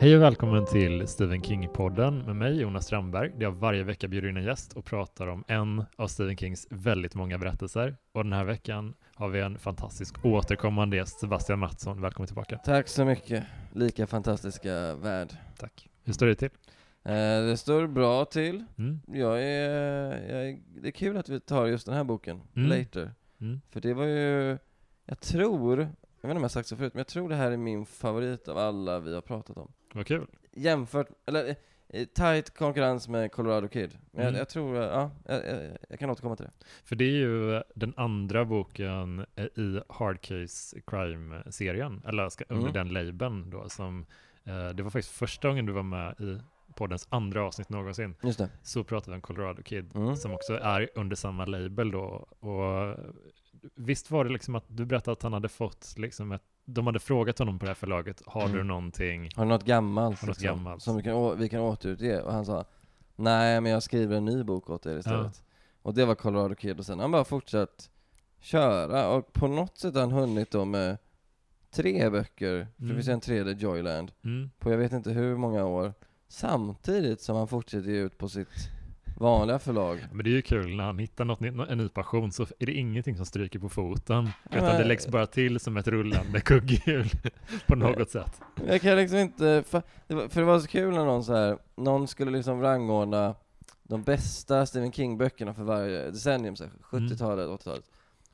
[0.00, 4.28] Hej och välkommen till Stephen King-podden med mig Jonas Strandberg där jag varje vecka bjuder
[4.28, 7.96] in en gäst och pratar om en av Stephen Kings väldigt många berättelser.
[8.12, 12.00] Och den här veckan har vi en fantastisk återkommande gäst, Sebastian Mattsson.
[12.00, 12.58] Välkommen tillbaka.
[12.58, 13.44] Tack så mycket.
[13.72, 15.28] Lika fantastiska värld.
[15.58, 15.88] Tack.
[16.04, 16.50] Hur står det till?
[17.04, 17.12] Eh,
[17.46, 18.64] det står bra till.
[18.78, 19.00] Mm.
[19.06, 22.68] Jag är, jag är, det är kul att vi tar just den här boken, Mm.
[22.78, 23.14] Later.
[23.40, 23.60] Mm.
[23.70, 24.58] För det var ju,
[25.06, 25.88] jag tror,
[26.20, 27.86] jag vet inte om jag sagt så förut, men jag tror det här är min
[27.86, 29.72] favorit av alla vi har pratat om.
[29.94, 30.26] Vad kul.
[30.52, 31.54] Jämfört, eller
[31.88, 33.98] eh, tight konkurrens med Colorado Kid.
[34.10, 34.34] Men Mm.
[34.34, 36.52] jag, jag tror, eh, ja, jag, jag, jag kan återkomma till det.
[36.84, 42.70] För det är ju den andra boken eh, i Hard Case Crime-serien, eller ska, under
[42.70, 42.72] Mm.
[42.92, 44.06] den labeln då, som
[44.44, 46.38] eh, det var faktiskt första gången du var med i
[46.76, 48.14] poddens andra avsnitt någonsin.
[48.22, 48.48] Just det.
[48.62, 50.16] Så pratade vi om Colorado Kid, Mm.
[50.16, 52.00] som också är under samma label då.
[52.40, 52.96] Och
[53.74, 56.98] visst var det liksom att du berättade att han hade fått liksom ett, de hade
[56.98, 58.56] frågat honom på det här förlaget, har Mm.
[58.56, 59.30] du någonting?
[59.36, 60.82] Har du något gammalt, Har något liksom, gammalt.
[60.82, 62.20] som vi kan, å- vi kan återutge?
[62.22, 62.64] Och han sa,
[63.16, 65.42] nej men jag skriver en ny bok åt er istället.
[65.82, 67.90] Och det var Colorado Kid, och sen han bara fortsatt
[68.40, 70.98] köra, och på något sätt har han hunnit då med
[71.70, 72.96] tre böcker, för det Mm.
[72.96, 74.50] finns en tredje, Joyland, Mm.
[74.58, 75.92] på jag vet inte hur många år,
[76.28, 78.48] samtidigt som han fortsätter ge ut på sitt
[79.20, 80.06] vanliga förlag.
[80.12, 81.40] Men det är ju kul när han hittar något,
[81.70, 84.28] en ny passion så är det ingenting som stryker på foten.
[84.50, 87.06] Utan men- det läggs bara till som ett rullande kugghjul
[87.66, 88.40] på något sätt.
[88.66, 91.34] Jag kan liksom inte, för det var, för det var så kul när någon så
[91.34, 93.34] här, någon skulle liksom rangordna
[93.82, 97.84] de bästa Stephen King-böckerna för varje decennium, så här, 70-talet, 80-talet.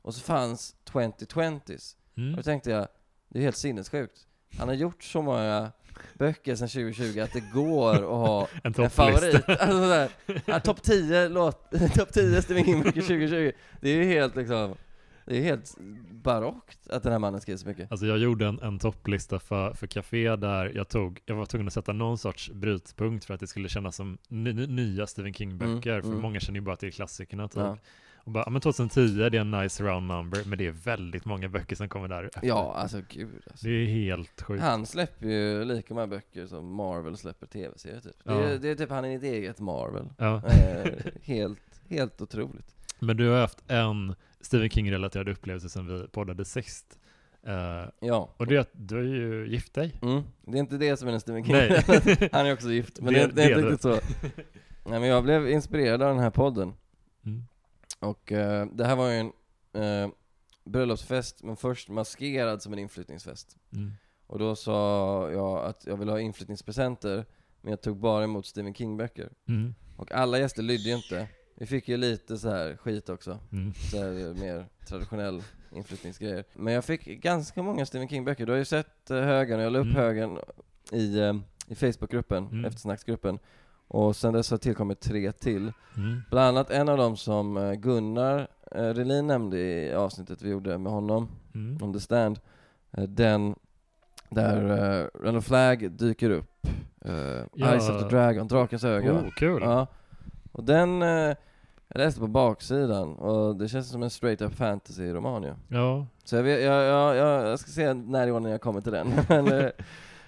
[0.01, 1.95] Och så fanns 2020s.
[2.11, 2.35] Och Mm.
[2.35, 2.87] då tänkte jag,
[3.29, 4.27] det är helt sinnessjukt.
[4.57, 5.71] Han har gjort så många
[6.13, 9.43] böcker sedan 2020 att det går att ha En en favorit.
[9.49, 10.09] Alltså sådär,
[10.45, 13.51] ja, topp 10 låt, topp 10 Stephen King-böcker 2020.
[13.81, 14.75] Det är ju helt liksom,
[15.25, 15.75] det är helt
[16.11, 17.91] barockt att den här mannen skriver så mycket.
[17.91, 21.67] Alltså jag gjorde en, en topplista för, för Café där jag tog, jag var tvungen
[21.67, 25.33] att sätta någon sorts brytpunkt för att det skulle kännas som ny, ny- nya Stephen
[25.33, 26.21] King-böcker, Mm, för mm.
[26.21, 27.57] många känner ju bara till klassikerna typ.
[27.57, 27.77] Ja.
[28.27, 31.25] Och bara, ja, men 2010 det är en nice round number, men det är väldigt
[31.25, 32.41] många böcker som kommer där efter.
[32.47, 33.67] Ja, alltså gud alltså.
[33.67, 34.63] Det är helt sjukt.
[34.63, 38.15] Han släpper ju lika många böcker som Marvel släpper tv-serier typ.
[38.23, 38.57] Det, är, Ja.
[38.57, 40.09] det är typ han är ett eget Marvel.
[40.17, 40.41] Ja.
[40.47, 40.91] Eh,
[41.23, 42.75] helt, helt otroligt.
[42.99, 46.99] Men du har haft en Stephen King-relaterad upplevelse sen vi poddade sist.
[47.47, 48.29] Eh, Ja.
[48.37, 49.93] och det är att du har ju gift dig.
[50.01, 50.23] Mm.
[50.41, 51.55] Det är inte det som är en Stephen King.
[51.55, 51.83] Nej.
[52.31, 53.89] han är också gift, men Det- det, det är inte riktigt så.
[54.89, 56.73] Nej men jag blev inspirerad av den här podden.
[57.25, 57.43] Mm.
[57.99, 59.31] Och eh, det här var ju en
[59.83, 60.09] eh,
[60.65, 63.57] bröllopsfest, men först maskerad som en inflyttningsfest.
[63.73, 63.91] Mm.
[64.27, 64.73] Och då sa
[65.31, 67.25] jag att jag ville ha inflyttningspresenter,
[67.61, 69.29] men jag tog bara emot Stephen King-böcker.
[69.47, 69.75] Mm.
[69.97, 71.27] Och alla gäster lydde ju inte.
[71.55, 73.39] Vi fick ju lite så här skit också.
[73.51, 73.73] Mm.
[73.91, 76.43] Så här mer traditionell inflyttningsgrejer.
[76.53, 78.45] Men jag fick ganska många Stephen King-böcker.
[78.45, 79.95] Du har ju sett eh, högen, och jag la upp Mm.
[79.95, 80.37] högen
[80.91, 81.33] i, eh,
[81.67, 82.65] i Facebookgruppen, Mm.
[82.65, 83.39] eftersnacksgruppen.
[83.87, 85.73] Och sen dess har tillkommit tre till.
[85.97, 86.21] Mm.
[86.29, 90.77] Bland annat en av dem som eh, Gunnar eh, Relin nämnde i avsnittet vi gjorde
[90.77, 91.77] med honom, Mm.
[91.83, 92.39] om The Stand.
[92.91, 93.55] Eh, Den
[94.29, 94.63] där
[95.01, 96.67] uh, Randall Flagg dyker upp.
[97.05, 97.13] Eh,
[97.53, 97.71] Ja.
[97.71, 99.13] Eyes of the Dragon, Drakens öga.
[99.13, 99.61] Oh, kul!
[99.61, 99.87] Ja.
[100.51, 101.07] Och den, eh,
[101.87, 105.53] jag läste på baksidan och det känns som en straight up fantasy-roman ju.
[105.77, 106.05] Ja.
[106.23, 108.91] Så jag, vet, jag, jag, jag, jag ska se när i ordningen jag kommer till
[108.91, 109.07] den.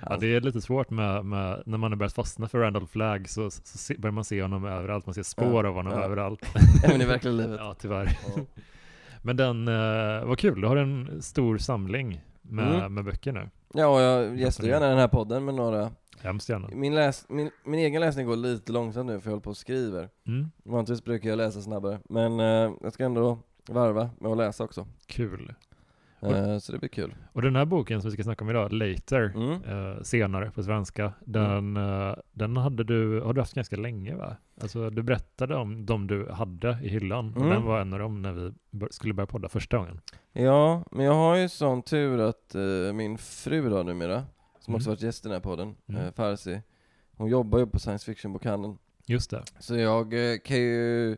[0.01, 2.87] Eh, ja, det är lite svårt med, med när man har börjat fastna för Randall
[2.87, 5.93] Flagg så, så se, börjar man se honom överallt, man ser spår Ja, av honom
[5.93, 6.03] ja.
[6.03, 6.41] överallt.
[6.83, 7.57] Även i verkliga livet.
[7.59, 8.17] ja, tyvärr.
[8.35, 8.41] Ja.
[9.21, 12.93] Men den, uh, vad kul, du har en stor samling med, Mm.
[12.93, 13.49] med böcker nu.
[13.73, 15.91] Ja, och jag gästar gärna den här podden med några.
[16.21, 16.67] Hemskt gärna.
[16.73, 19.57] Min, läs, min, min egen läsning går lite långsamt nu för jag håller på och
[19.57, 20.09] skriver.
[20.27, 20.51] Mm.
[20.63, 21.99] Vanligtvis brukar jag läsa snabbare.
[22.09, 23.39] Men eh, jag ska ändå
[23.69, 24.87] varva med att läsa också.
[25.07, 25.53] Kul.
[26.21, 27.15] Eh, så det blir kul.
[27.33, 29.51] Och den här boken som vi ska snacka om idag, Later, Mm.
[29.63, 34.35] eh, senare på svenska, den, eh, den hade du, har du haft ganska länge va?
[34.61, 37.49] Alltså du berättade om de du hade i hyllan, och Mm.
[37.49, 38.53] den var en av dem när vi
[38.91, 40.01] skulle börja podda första gången.
[40.33, 44.23] Ja, men jag har ju sån tur att eh, min fru då numera,
[44.59, 44.95] som också Mm.
[44.95, 46.01] varit gäst i den här podden, Mm.
[46.05, 46.61] eh, Farsi,
[47.17, 48.77] hon jobbar ju på science fiction-bokhandeln.
[49.05, 49.43] Just det.
[49.59, 51.17] Så jag eh, kan ju,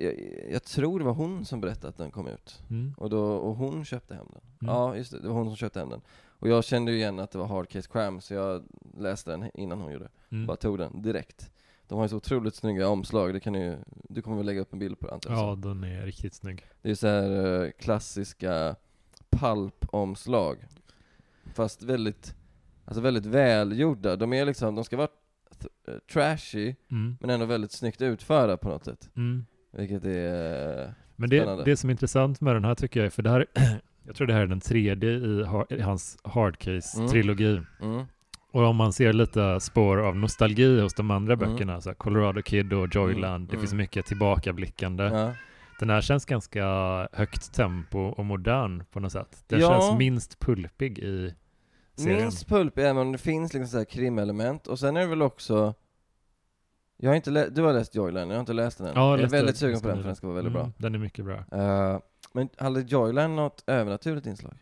[0.00, 0.14] jag,
[0.52, 2.62] jag tror det var hon som berättade att den kom ut.
[2.70, 2.94] Mm.
[2.96, 4.42] Och, då, och hon köpte hem den.
[4.62, 4.74] Mm.
[4.74, 6.00] Ja, just det, det var hon som köpte hem den.
[6.38, 8.64] Och jag kände ju igen att det var Hard Case Crime, så jag
[8.98, 10.08] läste den innan hon gjorde.
[10.30, 10.46] Mm.
[10.46, 11.50] Bara tog den direkt.
[11.88, 13.76] De har ju så otroligt snygga omslag, det kan ju,
[14.08, 15.40] du kommer väl lägga upp en bild på det antar jag?
[15.40, 16.66] Ja, den är riktigt snygg.
[16.82, 18.76] Det är ju så här eh, klassiska
[19.30, 20.58] pulp-omslag.
[21.54, 22.34] Fast väldigt,
[22.84, 24.16] alltså väldigt välgjorda.
[24.16, 25.08] De är liksom, de ska vara
[25.88, 27.16] eh, trashy, Mm.
[27.20, 29.10] men ändå väldigt snyggt utförda på något sätt.
[29.16, 29.46] Mm.
[29.76, 31.64] Vilket är, eh, Men det, Spännande.
[31.64, 33.46] det som är intressant med den här tycker jag för det här,
[34.06, 37.62] jag tror det här är den tredje i, i hans Hard Case-trilogi.
[37.82, 38.04] mm,
[38.52, 41.50] Och om man ser lite spår av nostalgi hos de andra Mm.
[41.52, 43.82] böckerna, så här Colorado Kid och Joyland, Mm, det finns mm.
[43.82, 45.04] mycket tillbakablickande.
[45.04, 45.32] Ja.
[45.80, 46.64] Den här känns ganska
[47.12, 49.44] högt tempo och modern på något sätt.
[49.48, 49.68] Den Ja.
[49.80, 51.34] känns minst pulpig i
[51.96, 52.20] serien.
[52.22, 54.66] Minst pulp, även om det finns liksom så här krimelement.
[54.66, 55.74] Och sen är det väl också
[57.04, 58.92] jag har inte lä- du har läst Joyland, jag har inte läst den än.
[58.96, 60.94] Ja, jag är läste- väldigt sugen på den för den ska vara väldigt Mm, Den
[60.94, 61.44] är mycket bra.
[61.50, 61.92] bra.
[61.94, 62.00] Eh,
[62.32, 64.52] men hade Joyland något övernaturligt inslag?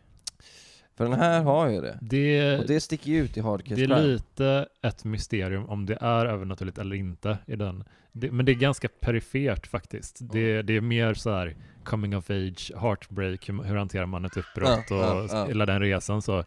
[0.97, 1.99] För den här har ju det.
[2.01, 5.87] Det, Och det sticker ju ut i Hard Case det är lite ett mysterium om
[5.87, 7.85] det är övernaturligt eller inte i den.
[8.13, 10.19] Det, men det är ganska perifert faktiskt.
[10.33, 14.37] Det, det är mer så här coming of age, heartbreak, hur, hur hanterar man ett
[14.37, 15.47] uppbrott Ja, och ja, ja.
[15.47, 16.23] hela den resan.
[16.23, 16.45] Så,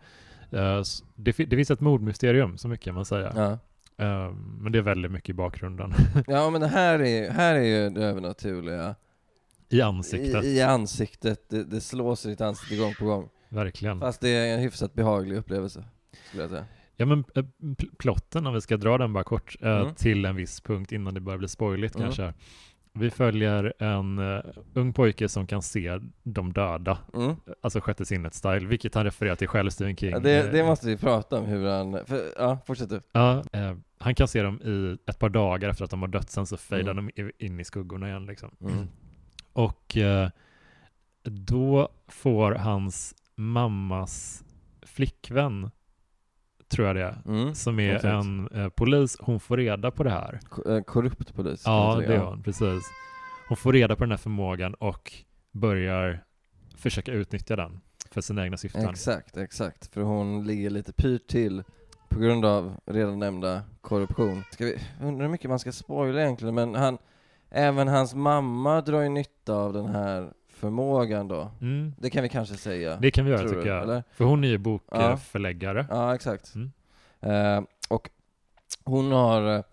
[0.81, 3.59] s- det, det finns ett mordmysterium, så mycket kan man säga.
[3.97, 4.25] Ja.
[4.25, 5.93] Eh, men det är väldigt mycket i bakgrunden.
[6.27, 8.95] ja, men här är, här är ju det övernaturliga.
[9.69, 13.29] I ansiktet, I, I ansiktet, det, det slås i ditt ansikte gång på gång.
[13.49, 13.99] verkligen.
[13.99, 15.85] Fast det är en hyfsat behaglig upplevelse,
[16.27, 16.65] skulle jag säga.
[16.97, 19.95] Ja men eh, pl- plotten, om vi ska dra den bara kort, eh, Mm.
[19.95, 22.05] till en viss punkt innan det börjar bli spoiligt Mm.
[22.07, 22.33] kanske.
[22.97, 24.41] Vi följer en uh,
[24.73, 27.35] ung pojke som kan se de döda, Mm.
[27.61, 30.11] alltså sjätte sinnet-style, vilket han refererar till själv, Stephen King.
[30.11, 32.05] Ja, det, det Eh, måste vi prata om, hur han...
[32.05, 33.01] För, ja, fortsätt du.
[33.11, 36.29] Ja, eh, han kan se dem i ett par dagar efter att de har dött,
[36.29, 37.09] sen så fejdar Mm.
[37.15, 38.51] de in i skuggorna igen liksom.
[38.61, 38.87] Mm.
[39.53, 40.29] Och eh,
[41.23, 44.43] då får hans mammas
[44.81, 45.71] flickvän,
[46.67, 47.55] tror jag det är, Mm.
[47.55, 48.25] som är Exakt.
[48.25, 50.39] en eh, polis, hon får reda på det här.
[50.65, 51.63] Eh, korrupt polis.
[51.65, 52.83] Ja, det är hon, precis.
[53.47, 55.13] Hon får reda på den här förmågan och
[55.51, 56.23] börjar
[56.77, 57.81] försöka utnyttja den
[58.11, 58.89] för sina egna syften.
[58.89, 59.93] Exakt, exakt.
[59.93, 61.63] För hon ligger lite pyrt till
[62.09, 64.43] på grund av redan nämnda korruption.
[64.51, 66.97] Ska vi, undrar hur mycket man ska spoila egentligen, men han,
[67.49, 70.31] även hans mamma drar ju nytta av den här
[70.65, 71.51] förmågan då.
[71.61, 71.93] Mm.
[71.97, 72.97] Det kan vi kanske säga.
[73.01, 73.83] Det kan vi göra tycker du, jag.
[73.83, 74.03] eller?
[74.11, 74.57] För hon är ju Ja.
[74.59, 75.85] bokförläggare.
[75.89, 76.53] Ja, exakt.
[76.55, 76.71] Mm.
[77.21, 78.09] Eh, och
[78.83, 79.63] hon har eh,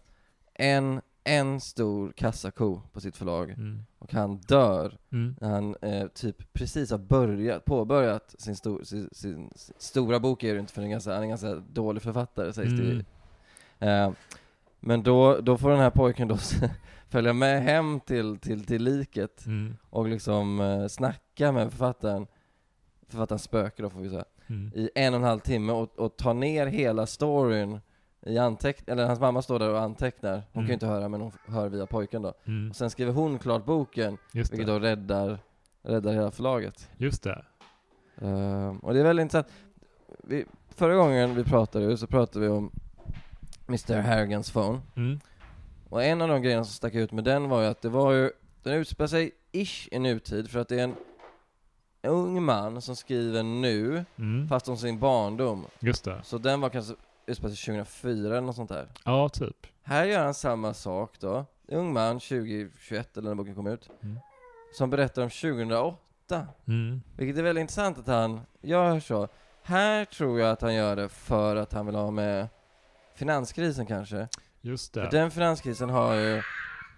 [0.54, 3.84] en, en stor kassako på sitt förlag Mm.
[3.98, 5.36] och han dör Mm.
[5.40, 10.42] när han eh, typ precis har börjat, påbörjat sin, stor, sin, sin, sin stora bok
[10.42, 13.04] är det inte för är ganska, han är en ganska dålig författare sägs det
[13.88, 14.10] eh,
[14.80, 16.36] Men då, då får den här pojken då
[17.12, 19.76] följa med hem till, till, till liket Mm.
[19.90, 22.26] och liksom eh, snacka med författaren,
[23.08, 24.70] författarens spöke då får vi säga, Mm.
[24.74, 27.80] i en och en halv timme och, och ta ner hela storyn
[28.26, 30.66] i anteck eller hans mamma står där och antecknar, hon kan Mm.
[30.68, 32.34] ju inte höra men hon hör via pojken då.
[32.44, 32.70] Mm.
[32.70, 35.38] Och sen skriver hon klart boken, vilket då räddar,
[35.82, 36.90] räddar hela förlaget.
[36.96, 37.44] Just det.
[38.20, 39.52] Ehm, och det är väldigt intressant.
[40.24, 42.70] Vi, förra gången vi pratade så pratade vi om
[43.68, 44.80] Mr Harrigans phone.
[45.92, 48.12] Och en av de grejerna som stack ut med den var ju att det var
[48.12, 48.30] ju,
[48.62, 50.94] den utspelar sig ish i nutid för att det är en
[52.02, 54.48] ung man som skriver nu, Mm.
[54.48, 55.66] fast om sin barndom.
[55.80, 56.20] Just det.
[56.24, 56.94] Så den var kanske
[57.26, 58.88] utspelar sig 2004 eller något sånt där.
[59.04, 59.66] Ja, typ.
[59.82, 61.44] Här gör han samma sak då.
[61.68, 63.90] Ung man, 2021 eller när boken kom ut.
[64.02, 64.18] Mm.
[64.74, 66.46] Som berättar om 2008.
[66.68, 67.02] Mm.
[67.16, 69.28] Vilket är väldigt intressant att han gör så.
[69.62, 72.48] Här tror jag att han gör det för att han vill ha med
[73.14, 74.28] finanskrisen kanske.
[74.62, 75.08] Just För det.
[75.10, 76.42] den finanskrisen har ju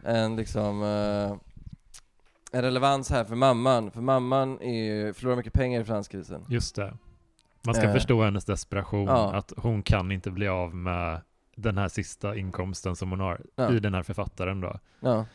[0.05, 1.37] en liksom eh,
[2.53, 3.91] en relevans här för mamman.
[3.91, 6.45] För mamman är, ju- förlorar mycket pengar i finanskrisen.
[6.49, 6.95] Just det.
[7.63, 7.93] Man ska Eh.
[7.93, 9.33] förstå hennes desperation, Ja.
[9.35, 11.21] att hon kan inte bli av med
[11.57, 13.73] den här sista inkomsten som hon har Ja.
[13.73, 14.79] i den här författaren då.
[15.01, 15.27] Ja,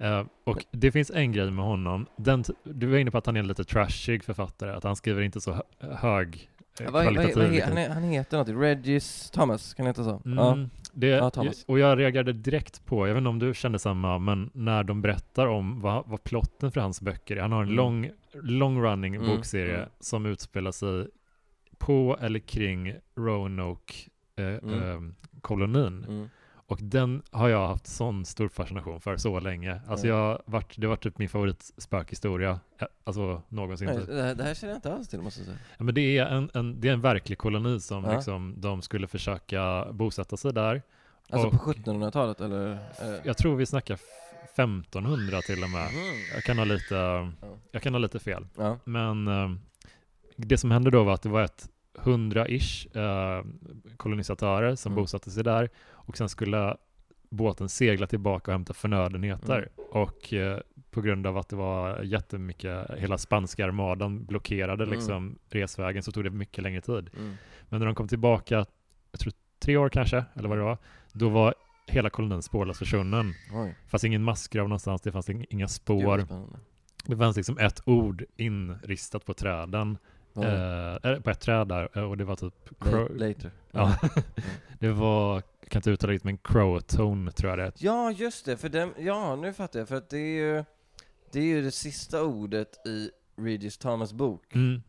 [0.00, 3.36] Eh, och det finns en grej med honom, den, du var inne på att han
[3.36, 7.14] är en lite trashig författare, att han skriver inte så hö- hög eh, vad, vad,
[7.14, 7.82] vad, he- litteratur.
[7.86, 10.22] han, han heter något, Regis Thomas, kan det heta så?
[10.24, 10.58] Mm, Ja.
[10.92, 11.64] det, Ja, Thomas.
[11.64, 15.02] och jag reagerade direkt på, jag vet inte om du kände samma, men när de
[15.02, 17.40] berättar om vad, vad plotten för hans böcker är.
[17.40, 17.76] Han har en Mm.
[17.76, 19.88] lång, long running Mm, bokserie mm.
[20.00, 21.06] som utspelar sig
[21.78, 26.04] på eller kring Roanoke-kolonin.
[26.04, 26.16] Mm.
[26.16, 26.28] Mm.
[26.70, 29.80] Och den har jag haft sån stor fascination för så länge.
[29.88, 32.60] Alltså jag varit, det var typ min favoritspökhistoria,
[33.04, 33.86] alltså någonsin.
[33.86, 35.58] Nej, det, här, det här känner jag inte alls till måste jag säga.
[35.78, 38.14] Ja, men det är en, en, det är en verklig koloni som Ja.
[38.14, 40.82] liksom, de skulle försöka bosätta sig där.
[41.30, 42.78] Alltså Och- på 1700-talet eller?
[43.24, 44.00] Jag tror vi snackar f-
[44.54, 45.88] 1500 till och med.
[45.88, 46.04] Mm.
[46.34, 47.30] Jag kan ha lite,
[47.72, 48.46] jag kan ha lite fel.
[48.84, 49.50] Men eh,
[50.36, 53.44] det som hände då var att det var ett 100-ish eh,
[53.96, 55.02] kolonisatörer som Mm.
[55.02, 55.70] bosatte sig där
[56.08, 56.76] och sen skulle
[57.30, 59.58] båten segla tillbaka och hämta förnödenheter.
[59.58, 59.88] Mm.
[59.90, 60.58] Och eh,
[60.90, 64.94] på grund av att det var jättemycket, hela spanska armadan blockerade Mm.
[64.94, 67.10] liksom resvägen så tog det mycket längre tid.
[67.16, 67.34] Mm.
[67.68, 68.54] Men när de kom tillbaka,
[69.10, 70.78] jag tror tre år kanske, eller vad det var,
[71.12, 71.54] då var
[71.86, 73.34] hela kolonin spårlöst försvunnen.
[73.52, 76.18] Oj, Det fanns ingen massgrav någonstans, det fanns ing- inga spår.
[76.24, 76.58] spännande.
[77.06, 79.98] Det fanns liksom ett ord inristat på träden.
[80.46, 83.50] Eller på ett träd där eh, och det var typ crow, La- Later.
[83.70, 83.96] ja,
[84.78, 87.72] det var, jag kan inte uttala det men crowtone tror jag det är.
[87.78, 90.64] Ja, just det, för den, ja nu fattar jag, för att det är ju,
[91.32, 94.54] det är ju det sista ordet i Regis Thomas bok.
[94.54, 94.82] Mm.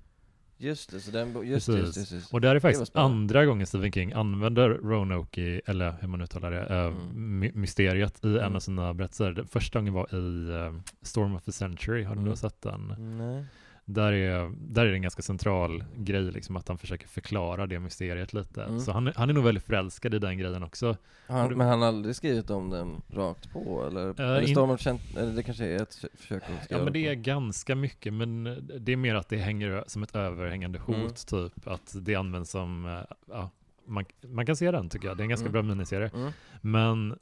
[0.61, 1.97] Just det, så den, just, just, Precis.
[1.97, 2.35] just, just det.
[2.35, 6.51] Och det här är faktiskt andra gången Stephen King använder Roanoke, eller hur man uttalar
[6.51, 7.39] det, eh, Mm.
[7.39, 8.55] my- mysteriet i en Mm.
[8.55, 9.31] av sina berättelser.
[9.31, 12.35] Den första gången var i eh, Storm of the Century, har du Mm.
[12.35, 12.95] sett den?
[13.17, 13.45] Nej.
[13.91, 17.79] Där är, där är det en ganska central grej, liksom, att han försöker förklara det
[17.79, 18.63] mysteriet lite.
[18.63, 18.79] Mm.
[18.79, 20.97] Så han, är- han är nog väldigt förälskad i den grejen också.
[21.27, 24.21] Han, men han har aldrig skrivit om den rakt på, eller?
[24.21, 24.41] eller
[24.71, 27.21] in- känt, eller det kanske är ett försö- försök att Ja men det är på.
[27.21, 28.43] ganska mycket, men
[28.79, 31.49] det är mer att det hänger som ett överhängande hot Mm.
[31.49, 31.67] typ.
[31.67, 33.49] Att det används som, eh, ja,
[33.85, 35.17] man, man kan se den tycker jag.
[35.17, 35.53] Det är en ganska Mm.
[35.53, 36.11] bra miniserie.
[36.15, 36.31] Mm.
[36.61, 37.19] Men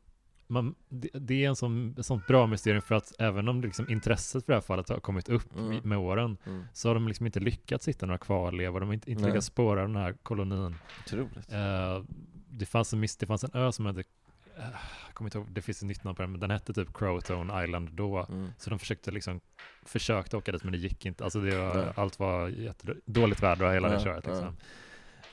[0.47, 3.89] man, det, det är en sån, ett sånt bra mysterium för att även om liksom
[3.89, 5.77] intresset för det här fallet har kommit upp Mm.
[5.83, 6.63] med åren Mm.
[6.73, 8.79] så har de liksom inte lyckats hitta några kvarlevor.
[8.79, 10.75] De har inte, inte lyckats spåra den här kolonin.
[11.05, 11.51] Otroligt.
[11.53, 12.03] Eh,
[12.49, 14.63] det, fanns en, det fanns en ö som hette, eh,
[15.07, 16.93] jag kommer inte ihåg, det finns ett nytt namn på den, men den hette typ
[16.93, 18.25] Crowtone Island då.
[18.29, 18.49] Mm.
[18.57, 19.39] Så de försökte liksom,
[19.85, 21.23] försökte åka dit men det gick inte.
[21.23, 24.53] Alltså det var, allt var jättedåligt väder och hela det Ja, köret ja.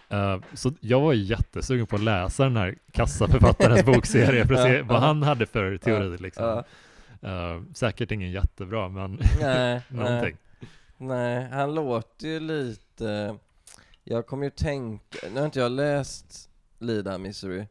[0.08, 4.82] Eh, så jag var jättesugen på att läsa den här kassaförfattarens bokserie för att se
[4.82, 6.62] vad han hade för teori liksom.
[7.22, 9.82] Eh, säkert ingen jättebra men Nej, nej.
[9.88, 10.36] någonting.
[10.96, 13.36] Nej, han låter ju lite...
[14.04, 15.18] Jag kommer ju tänka...
[15.30, 17.66] Nu har inte jag läst Lida Misery.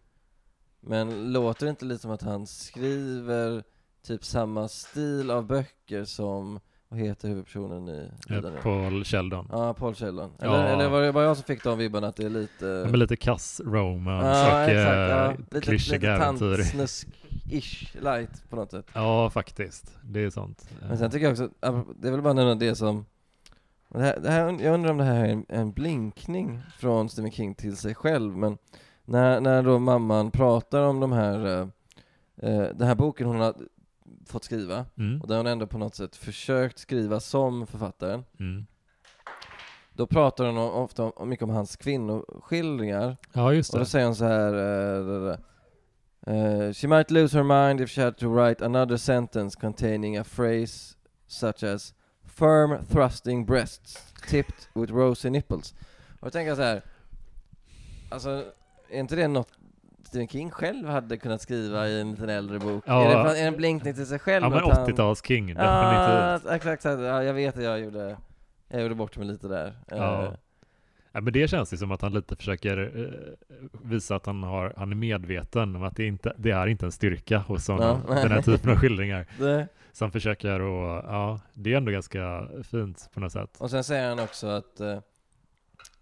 [0.79, 3.63] Men låter det inte lite som att han skriver
[4.05, 6.59] typ samma stil av böcker som...
[6.93, 8.57] Vad heter huvudpersonen i Eh, Lida nu?
[8.63, 9.47] Paul Sheldon.
[9.51, 10.31] Ja, Paul Sheldon.
[10.39, 10.63] Eller, Ja.
[10.67, 12.65] eller var det bara jag som fick de vibbarna att det är lite...
[12.65, 15.33] Ja, men lite kass romance Ja, och exakt, eh, ja.
[15.51, 16.57] Lite, klyschiga lite äventyr.
[16.57, 18.85] tantsnusk-ish light på något sätt.
[18.93, 19.97] Ja, faktiskt.
[20.03, 20.69] Det är sant.
[20.87, 21.49] Men sen tycker jag också,
[21.99, 23.05] det är väl bara nämna det som
[23.89, 27.31] det här, det här, jag undrar om det här är en, en blinkning från Stephen
[27.31, 28.57] King till sig själv, men
[29.05, 31.67] när, när då mamman pratar om de här, eh,
[32.49, 33.53] eh, den här boken hon har
[34.25, 35.21] fått skriva, Mm.
[35.21, 38.65] och där hon ändå på något sätt försökt skriva som författaren, Mm.
[39.93, 43.89] då pratar hon ofta om, mycket om hans kvinnoskildringar, Ja, just och då det.
[43.89, 45.39] säger hon så här det
[46.27, 50.23] eh, She might lose her mind if she had to write another sentence containing a
[50.23, 50.95] phrase
[51.27, 51.93] such as
[52.25, 55.73] Firm thrusting breasts tipped with rosy nipples.
[56.19, 56.81] Och då tänker jag så här.
[58.11, 58.29] Alltså,
[58.89, 59.51] är inte det något
[60.13, 62.83] Stephen King själv hade kunnat skriva i en liten äldre bok?
[62.87, 63.03] Ja.
[63.03, 64.43] Är, det, är det en blinkning till sig själv?
[64.43, 65.65] Ja, men att han- 80-tals King, definitivt.
[65.69, 67.01] Ja, exakt, exakt.
[67.01, 68.17] Ja, jag vet att jag gjorde,
[68.67, 69.73] jag gjorde bort mig lite där.
[69.89, 70.23] Ja.
[70.23, 70.31] Eh,
[71.15, 73.49] Ja, men det känns ju som att han lite försöker eh,
[73.83, 76.91] visa att han, har, han är medveten om att det, inte, det är inte en
[76.91, 78.13] styrka hos honom, Ja.
[78.13, 79.25] den här typen av skildringar.
[79.39, 83.49] det, Så han försöker och ja, det är ändå ganska fint på något sätt.
[83.59, 84.97] Och sen säger han också att eh,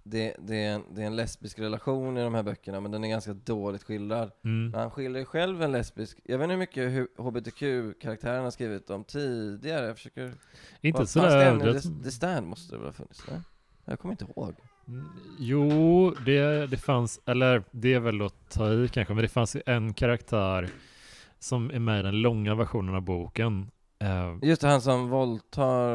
[0.04, 3.04] det, det, är en, det är en lesbisk relation i de här böckerna, men den
[3.04, 4.32] är ganska dåligt skildrad.
[4.44, 4.74] Mm.
[4.74, 9.04] Han skildrar ju själv en lesbisk, jag vet inte hur mycket HBTQ-karaktären har skrivit om
[9.04, 10.34] tidigare, jag försöker...
[10.82, 11.84] Inte sådär överdrivet.
[11.84, 13.24] The, The Stand måste det väl ha funnits?
[13.32, 13.42] Nej?
[13.86, 14.56] Jag kommer inte ihåg.
[14.88, 15.06] Mm,
[15.40, 19.56] Jo, det, det fanns, eller det är väl att ta i kanske, men det fanns
[19.56, 20.70] ju en karaktär
[21.40, 23.72] som är med i den långa versionen av boken.
[24.02, 25.90] Eh, Just det, han som våldtar...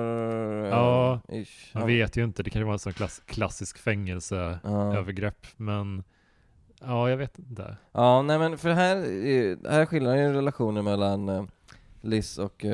[0.70, 1.75] Ja, ish.
[1.75, 5.48] man vet ju inte, det kan ju vara en sån klass, klassisk fängelseövergrepp, Ja.
[5.56, 6.04] men
[6.80, 7.76] ja, jag vet inte.
[7.92, 11.44] ja, nej men för här, är- här han ju relationen mellan eh,
[12.00, 12.64] Liz och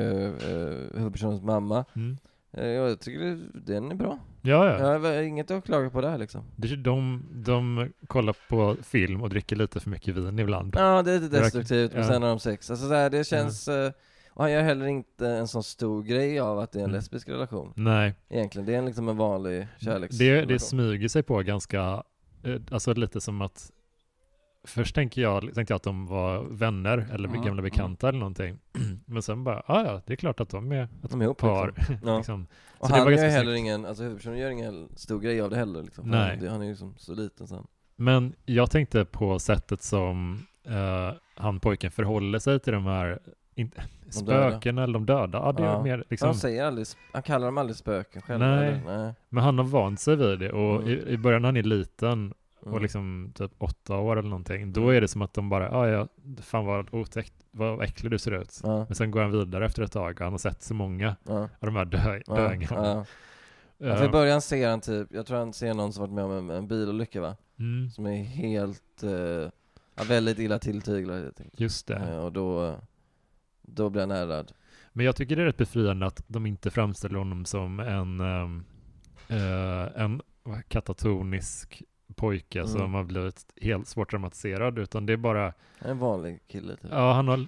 [0.95, 1.85] huvudpersonens mamma.
[1.95, 2.17] Mm.
[2.51, 4.19] Jag tycker det, den är bra.
[4.41, 4.79] Ja, ja.
[4.93, 6.41] Jag har inget att klaga på där liksom.
[6.77, 10.75] De, de kollar på film och dricker lite för mycket vin ibland.
[10.77, 12.07] Ja, det är lite destruktivt, men ja.
[12.07, 12.69] sen har de sex.
[12.71, 13.67] Alltså så här, det känns...
[13.67, 13.91] eh,
[14.35, 16.95] Och han gör heller inte en sån stor grej av att det är en Mm.
[16.95, 17.73] lesbisk relation.
[17.75, 20.47] Nej, Egentligen, det är liksom en vanlig det, kärleksrelation.
[20.47, 22.03] det smyger sig på ganska,
[22.43, 23.71] eh, alltså lite som att
[24.65, 28.59] Först tänker jag, tänkte jag att de var vänner eller Mm, gamla bekanta eller någonting.
[29.05, 31.37] Men sen bara, ah, ja, det är klart att de är ett De är ihop
[31.37, 31.73] par.
[31.77, 31.97] liksom.
[32.03, 32.17] Ja.
[32.17, 32.47] liksom.
[32.77, 33.59] Och Så det han gör heller snyggt.
[33.59, 36.09] ingen, alltså huvudpersonen gör ingen stor grej av det heller liksom.
[36.09, 36.29] Nej.
[36.29, 37.67] Han, det, han är ju som så liten sen.
[37.95, 43.19] Men jag tänkte på sättet som eh, han pojken förhåller sig till de här
[43.55, 43.71] in,
[44.09, 45.37] spöken eller de döda.
[45.37, 45.83] Ja, det är Ja.
[45.83, 48.39] mer liksom, Han säger aldrig, han kallar dem aldrig spöken själv.
[48.39, 48.81] Nej.
[48.85, 49.13] Nej.
[49.29, 50.89] men han har vant sig vid det och Mm.
[50.89, 52.33] i, i början när han är liten
[52.65, 52.73] Mm.
[52.75, 54.95] och liksom typ åtta år eller någonting, då Mm.
[54.95, 56.07] är det som att de bara, ja, ja,
[56.41, 58.59] fan vad otäckt, vad äcklig du ser ut.
[58.63, 61.15] Ja, Men sen går han vidare efter ett tag och han har sett så många
[61.23, 62.87] ja, av de här dö, ja, döingarna.
[62.87, 63.05] ja.
[63.77, 66.23] Ja, för I början ser han typ, jag tror han ser någon som varit med
[66.23, 67.35] om en, en bilolycka va?
[67.59, 71.95] mm, Som är helt, eh, väldigt illa tilltyglad just det.
[71.95, 72.75] Eh, och då,
[73.63, 74.51] då blir han ärrad.
[74.93, 78.63] Men jag tycker det är rätt befriande att de inte framställer honom som en, ehm,
[79.27, 80.21] eh, en
[80.67, 81.83] katatonisk
[82.15, 82.71] pojke Mm.
[82.71, 86.91] som har blivit helt svårt traumatiserad, utan det är bara, En vanlig kille typ.
[86.91, 87.47] ja han har,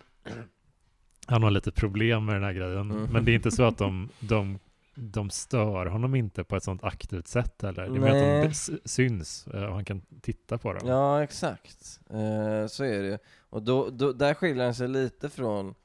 [1.27, 3.03] han har lite problem med den här grejen, Mm.
[3.13, 4.60] men det är inte så att de, de,
[4.95, 7.89] de stör honom inte på ett sånt aktivt sätt heller.
[7.89, 10.88] Det är mer att de syns eh, och han kan titta på dem.
[10.88, 12.00] Ja, exakt.
[12.10, 13.19] Eh, så är det.
[13.50, 15.75] Och då, då, där skiljer han sig lite från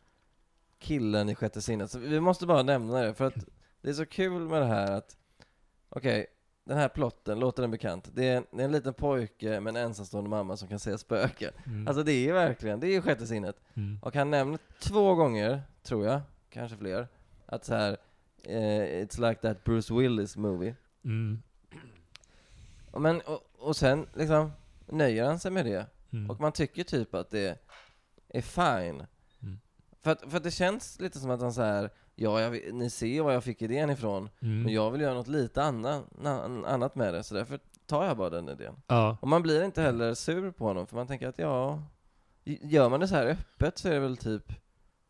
[0.81, 1.91] killen i sjätte sinnet.
[1.91, 3.47] Så vi måste bara nämna det, för att
[3.81, 5.17] det är så kul med det här att,
[5.89, 6.27] okej,
[6.65, 8.11] den här plotten, låter den bekant?
[8.15, 10.99] Det är, en, det är en liten pojke med en ensamstående mamma som kan se
[10.99, 11.53] spöken.
[11.67, 11.89] Mm.
[11.89, 13.57] Alltså det är verkligen, det är ju sjätte sinnet.
[13.75, 13.99] Mm.
[14.03, 16.21] Och han nämner två gånger, tror jag,
[16.51, 17.09] kanske fler,
[17.47, 17.97] att så här,
[18.45, 20.75] eh, it's like that Bruce Willis movie.
[21.05, 21.43] Mm.
[22.91, 24.53] Och Men, och, och sen liksom
[24.87, 25.87] nöjer han sig med det.
[26.13, 26.31] Mm.
[26.31, 27.59] Och man tycker typ att det
[28.29, 29.07] är fine.
[30.03, 33.23] För, att, för att det känns lite som att han säger ja, jag, ni ser
[33.23, 34.63] var jag fick idén ifrån, Mm.
[34.63, 38.17] men jag vill göra något lite annat, na, annat med det, så därför tar jag
[38.17, 38.75] bara den idén.
[38.87, 41.83] Ja, Och man blir inte heller sur på honom, för man tänker att ja,
[42.45, 44.53] gör man det så här öppet så är det väl typ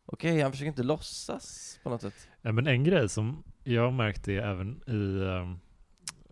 [0.07, 2.29] Okej, han försöker inte låtsas på något sätt.
[2.43, 5.23] Ja, men en grej som jag har märkt är även i,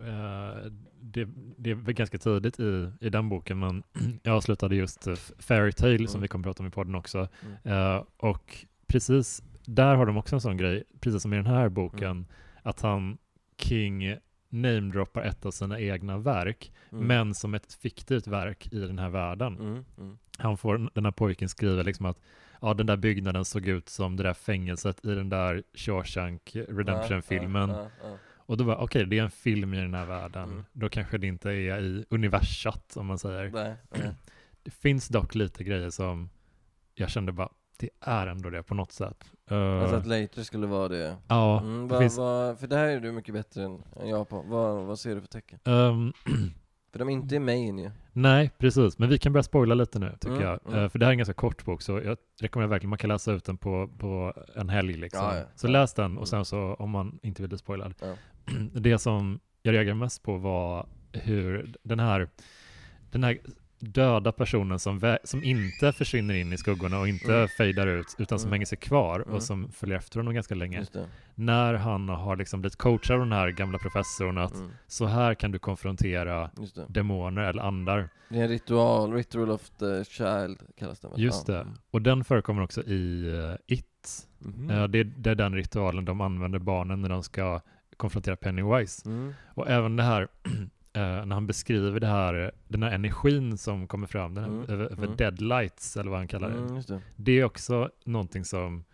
[0.01, 0.73] eh,
[1.13, 3.83] det, det är väl ganska tidigt i, i den boken, men
[4.23, 6.23] jag avslutade just uh, Fairy Tale som Mm.
[6.23, 7.29] vi kommer prata om i podden också.
[7.65, 7.79] Mm.
[7.97, 11.69] Eh, och precis där har de också en sån grej, precis som i den här
[11.69, 12.27] boken, Mm.
[12.63, 13.19] att han,
[13.59, 14.17] King,
[14.51, 17.07] namedroppar ett av sina egna verk, Mm.
[17.07, 19.59] men som ett fiktivt verk i den här världen.
[19.59, 22.19] Mm, mm, Han får, den här pojken skriver liksom att
[22.61, 27.71] ja, den där byggnaden såg ut som det där fängelset i den där Shawshank Redemption-filmen.
[27.71, 28.17] Ja, ja, ja,
[28.49, 30.45] Och då var okej, det är en film i den här världen.
[30.51, 30.65] Mm.
[30.73, 33.51] Då kanske det inte är i universat, om man säger.
[33.51, 34.11] Nej, nej.
[34.63, 36.29] Det finns dock lite grejer som
[36.95, 39.25] jag kände bara, det är ändå det på något sätt.
[39.53, 41.17] Uh, Alltså att Later skulle vara det.
[41.29, 44.29] ja, Mm, det vad, finns, vad, för det här är du mycket bättre än jag
[44.29, 44.43] på.
[44.43, 45.59] Vad, vad ser du för tecken?
[45.65, 46.13] ehm,
[46.93, 47.91] För de är inte i main ju.
[48.13, 48.99] nej, precis.
[48.99, 50.61] Men vi kan börja spoila lite nu, tycker Mm, jag.
[50.69, 50.79] mm.
[50.85, 53.09] Eh, för det här är en ganska kort bok, så jag rekommenderar verkligen, man kan
[53.09, 55.25] läsa ut den på, på en helg liksom.
[55.25, 55.45] Ja, ja.
[55.55, 56.19] Så läs den, Mm.
[56.19, 57.95] och sen så, om man inte vill bli spoilad.
[58.01, 58.15] Ja.
[58.75, 62.29] Det som jag reagerade mest på var hur den här,
[63.11, 63.39] den här
[63.81, 67.49] döda personen som, som inte försvinner in i skuggorna och inte Mm.
[67.49, 68.53] fejdar ut, utan som Mm.
[68.53, 69.35] hänger sig kvar Mm.
[69.35, 70.85] och som följer efter honom ganska länge.
[71.35, 75.35] När han har liksom blivit coachad av den här gamla professorn att Mm, så här
[75.35, 76.51] kan du konfrontera
[76.89, 78.09] demoner eller andar.
[78.29, 81.11] Det är en ritual, ritual of the child kallas den?
[81.17, 81.67] Just det.
[81.91, 83.85] Och den förekommer också i eh, It.
[84.39, 84.71] Mhm.
[84.71, 87.61] Eh, det, det är den ritualen de använder barnen när de ska
[87.99, 89.09] konfrontera Pennywise.
[89.09, 89.35] Mm.
[89.55, 90.23] Och även det här,
[90.93, 94.71] eh, när han beskriver det här, den här energin som kommer fram, den här, Mm,
[94.71, 95.17] över, över mm.
[95.17, 96.57] deadlights eller vad han kallar det.
[96.59, 97.01] Mm, det.
[97.17, 98.85] Det är också någonting som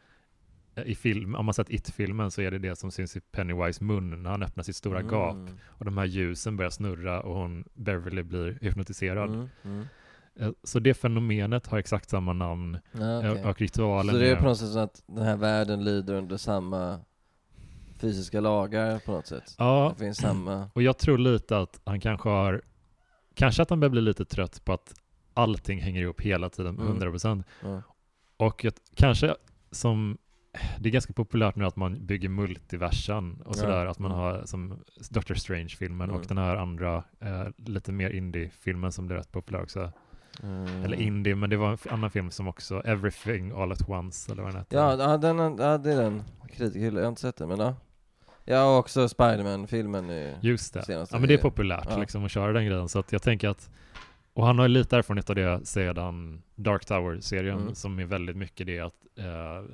[0.74, 3.84] eh, i film, om man sett It-filmen så är det det som syns i Pennywise
[3.84, 5.10] mun när han öppnar sitt stora Mm.
[5.12, 5.36] gap
[5.66, 9.48] och de här ljusen börjar snurra och hon, Beverly, blir hypnotiserad.
[9.64, 9.84] Mm.
[10.40, 13.44] Eh, Så det fenomenet har exakt samma namn Ja, eh, okej.
[13.44, 16.36] och ritualen Så det är på något sätt så att den här världen lyder under
[16.36, 17.00] samma
[18.08, 19.54] fysiska lagar på något sätt?
[19.58, 20.70] Ja, Det finns samma...
[20.74, 22.62] och jag tror lite att han kanske har,
[23.34, 24.94] kanske att han börjar bli lite trött på att
[25.34, 26.98] allting hänger ihop hela tiden, Mm.
[26.98, 27.44] 100%.
[27.62, 27.82] Ja.
[28.36, 29.36] Och att, kanske
[29.70, 30.18] som,
[30.78, 34.22] det är ganska populärt nu att man bygger multiversan och sådär, att man Mm.
[34.22, 34.78] har som
[35.10, 36.20] Doctor Strange-filmen Mm.
[36.20, 39.92] och den här andra, eh, lite mer indie-filmen som blev rätt populär också.
[40.42, 40.84] Mm.
[40.84, 44.42] Eller indie, men det var en annan film som också, Everything All At Once, eller
[44.42, 44.76] vad den hette.
[44.76, 46.22] Ja, den, ja, det är den.
[46.52, 47.74] Kritikerhylla, jag har inte sett den men ja.
[48.44, 50.84] Ja, och också Spiderman-filmen är Just det.
[50.88, 51.98] Ja men det är populärt Ja.
[51.98, 53.70] liksom att köra den grejen, så att jag tänker att
[54.36, 57.74] och han har lite erfarenhet av det sedan Dark Tower-serien Mm.
[57.74, 59.64] som är väldigt mycket det att eh,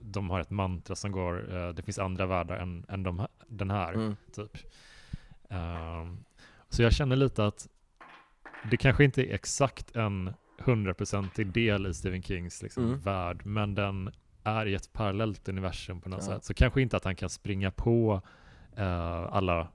[0.00, 3.70] de har ett mantra som går, eh, det finns andra världar än, än de, den
[3.70, 3.92] här.
[3.92, 4.16] Mm.
[4.34, 4.56] typ.
[5.50, 6.18] Ehm,
[6.68, 7.68] så jag känner lite att
[8.70, 12.98] det kanske inte är exakt en hundraprocentig del i Stephen Kings liksom, Mm.
[13.00, 14.10] värld, men den
[14.48, 16.34] är i ett parallellt universum på något Ja.
[16.34, 16.44] sätt.
[16.44, 18.22] Så kanske inte att han kan springa på
[18.76, 19.68] eh, alla,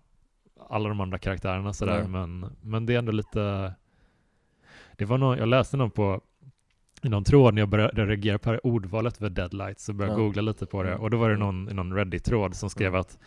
[0.69, 2.07] alla de andra karaktärerna sådär, Nej.
[2.07, 3.73] men, men det är ändå lite
[4.97, 6.21] det var någon, jag läste någon på
[7.03, 10.23] i någon tråd när jag började reagera på ordvalet för deadlight så började jag Ja.
[10.25, 11.01] googla lite på det Mm.
[11.01, 12.99] och då var det någon i någon Reddit-tråd som skrev Mm.
[13.01, 13.19] att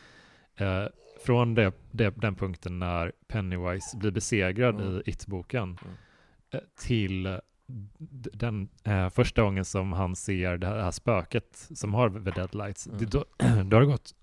[0.56, 0.84] eh,
[1.24, 4.96] från det, det, den punkten när Pennywise blir besegrad Mm.
[4.96, 5.76] i It-boken Mm.
[6.50, 7.38] eh, till
[8.32, 12.30] den eh, första gången som han ser det här, det här spöket som har The
[12.30, 12.98] Deadlights, Mm.
[12.98, 13.24] det, då,
[13.64, 14.14] då har det gått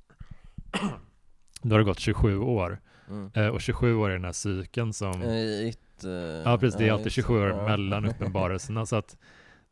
[1.61, 2.79] då har det gått 27 år.
[3.09, 3.31] Mm.
[3.33, 6.91] Eh, och 27 år är den här cykeln som It, eh, Ja precis, det är
[6.91, 9.17] alltid just 27 år mellan uppenbarelserna så att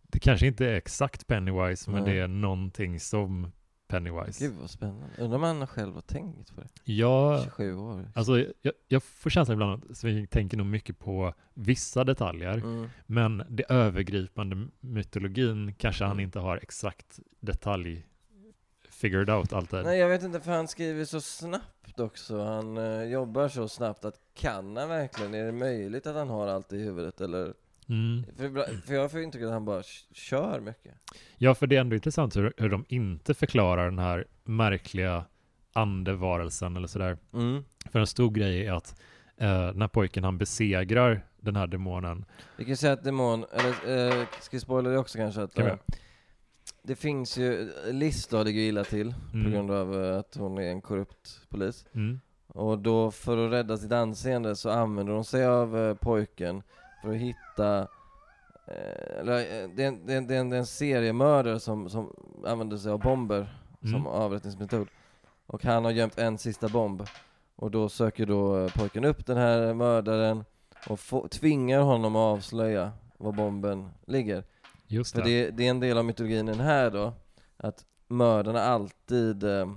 [0.01, 2.13] det kanske inte är exakt Pennywise men Nej.
[2.13, 3.51] det är någonting som
[3.91, 4.45] Pennywise.
[4.47, 5.05] Gud vad spännande.
[5.17, 6.67] Undrar om han själv har tänkt på det?
[6.83, 8.11] Ja, 27 år.
[8.15, 12.89] alltså jag, jag får känslan ibland att vi tänker nog mycket på vissa detaljer, Mm.
[13.05, 16.23] men det övergripande mytologin kanske han Mm.
[16.23, 18.05] inte har exakt detalj
[18.89, 19.83] figured out alltid.
[19.83, 22.43] Nej jag vet inte för han skriver så snabbt också.
[22.43, 25.33] Han eh, jobbar så snabbt att kan han verkligen?
[25.33, 27.53] Är det möjligt att han har allt i huvudet eller?
[27.91, 28.23] Mm.
[28.37, 30.93] För, för jag får intrycket att han bara kör mycket.
[31.37, 35.25] Ja, för det är ändå intressant hur, hur de inte förklarar den här märkliga
[35.73, 37.17] andevarelsen eller sådär.
[37.33, 37.63] Mm.
[37.91, 38.95] För en stor grej är att
[39.37, 42.25] eh, när pojken han besegrar den här demonen,
[42.57, 45.41] Vi kan säga att demon, eller eh, ska vi spoila det också kanske?
[45.41, 45.75] Att, Kan eh,
[46.83, 49.45] det finns ju, Liz då ligger illa till Mm.
[49.45, 51.85] på grund av eh, att hon är en korrupt polis.
[51.93, 56.63] mm, Och då för att rädda sitt anseende så använder hon sig av eh, pojken
[57.01, 57.79] för att hitta
[58.67, 60.65] eh, eller, eh, det, är en, det, är en, det, är en, det är en
[60.65, 63.93] seriemördare som, som använder sig av bomber Mm.
[63.93, 64.87] som avrättningsmetod.
[65.47, 67.03] Och han har gömt en sista bomb.
[67.55, 70.43] Och då söker då eh, pojken upp den här mördaren
[70.89, 74.43] och få, tvingar honom att avslöja var bomben ligger.
[74.87, 75.45] just För det.
[75.45, 77.13] det, det är en del av mytologin i den här då,
[77.57, 79.69] att mördarna alltid, eh,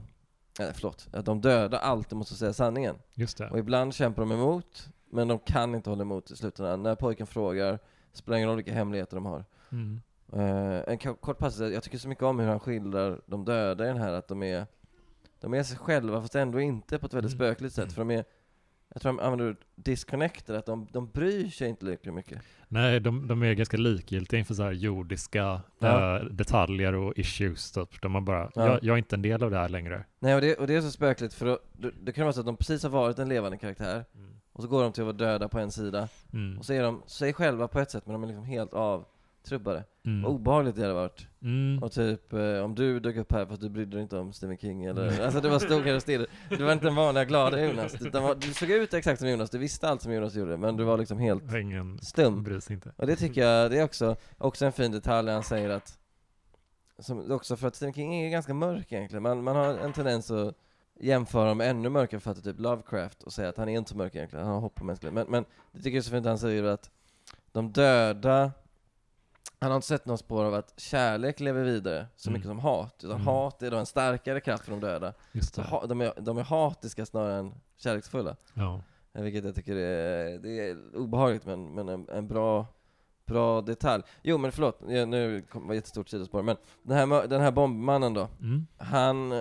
[0.75, 2.97] förlåt, att de döda alltid måste säga sanningen.
[3.15, 3.51] Just det.
[3.51, 6.83] Och ibland kämpar de emot, men de kan inte hålla emot i slutändan.
[6.83, 7.79] När pojken frågar,
[8.13, 9.45] spelar ingen roll vilka hemligheter de har.
[9.73, 10.01] Mm.
[10.33, 13.85] Eh, en ko- kort passage, jag tycker så mycket om hur han skildrar de döda
[13.85, 14.67] i den här, att de är,
[15.41, 17.39] de är sig själva fast ändå inte på ett väldigt Mm.
[17.47, 17.93] spökligt sätt.
[17.93, 18.25] För de är,
[18.95, 22.43] jag tror de använder disconnected, att de, de bryr sig inte lika mycket.
[22.69, 26.19] Nej, de, de är ganska likgiltiga inför så här jordiska Ja.
[26.19, 27.73] eh, detaljer och issues.
[27.73, 28.03] Typ.
[28.03, 28.67] De har bara, Ja.
[28.67, 30.05] jag, jag är inte en del av det här längre.
[30.19, 32.41] Nej och det, och det är så spökligt för då, det, det kan vara så
[32.41, 34.05] att de precis har varit en levande karaktär,
[34.55, 36.59] och så går de till att vara döda på en sida, Mm.
[36.59, 39.85] och så är de sig själva på ett sätt men de är liksom helt avtrubbade.
[40.07, 40.23] Mm.
[40.23, 41.27] Vad obehagligt det hade varit.
[41.43, 41.83] Mm.
[41.83, 44.59] Och typ, eh, om du dök upp här fast du brydde dig inte om Stephen
[44.59, 46.27] King eller, alltså det var stod här och stirrade.
[46.49, 49.51] Du var inte den vanliga glada Jonas, utan var, du såg ut exakt som Jonas,
[49.51, 52.61] du visste allt som Jonas gjorde, men du var liksom helt Ingen stum.
[52.71, 52.93] inte.
[52.97, 55.99] Och det tycker jag, det är också, också en fin detalj när han säger att,
[56.99, 60.31] som, också för att Stephen King är ganska mörk egentligen, man, man har en tendens
[60.31, 60.55] att
[61.01, 64.15] jämföra med ännu mörkare författare, typ Lovecraft, och säga att han är inte så mörk
[64.15, 65.15] egentligen, han har hopp på mänskligheten.
[65.15, 66.91] Men, men det tycker jag är så fint han säger att
[67.53, 68.53] de döda,
[69.59, 72.39] han har inte sett någon spår av att kärlek lever vidare så Mm.
[72.39, 73.27] mycket som hat, utan Mm.
[73.27, 75.13] hat är då en starkare kraft för de döda.
[75.33, 78.37] Just ha, de, är, de är hatiska snarare än kärleksfulla.
[78.55, 78.81] Ja.
[79.13, 82.67] Eh, Vilket jag tycker är, det är obehagligt men, men en, en bra,
[83.27, 84.03] bra detalj.
[84.23, 86.43] Jo men förlåt, jag, nu kom, var jättestort sidospår.
[86.43, 88.67] Men den här, den här bombmannen då, Mm.
[88.79, 89.33] han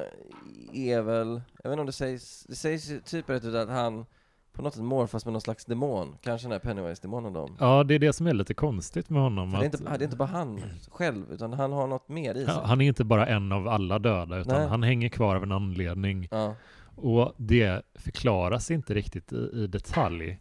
[0.73, 4.05] är väl, jag vet inte om det sägs, det sägs typ rätt ut att han
[4.53, 6.15] på något sätt morfas med någon slags demon.
[6.21, 7.49] Kanske den här Pennywise-demonen då.
[7.59, 9.51] ja, det är det som är lite konstigt med honom.
[9.51, 12.09] För det, är att- inte, det är inte bara han själv, utan han har något
[12.09, 12.53] mer i sig.
[12.57, 14.67] Ja, han är inte bara en av alla döda, utan Nej.
[14.67, 16.27] han hänger kvar av en anledning.
[16.31, 16.55] Ja.
[16.95, 20.39] Och det förklaras inte riktigt i, i detalj.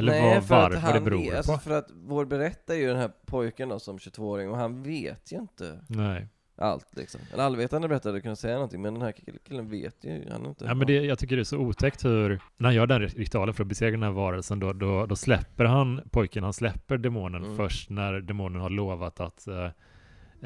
[0.00, 1.36] Eller Nej, vad, för att varför det han beror vet, på.
[1.36, 4.82] alltså för att vår berättare är ju den här pojken då som 22-åring och han
[4.82, 6.28] vet ju inte Nej.
[6.56, 7.20] allt liksom.
[7.34, 9.14] En allvetande berättare hade kunnat säga någonting, men den här
[9.48, 10.64] killen vet ju, han inte...
[10.64, 13.54] Ja, men det, jag tycker det är så otäckt hur, när han gör den ritualen
[13.54, 17.44] för att besegra den här varelsen, då, då, då släpper han pojken, han släpper demonen
[17.44, 17.56] Mm.
[17.56, 19.64] först när demonen har lovat att eh,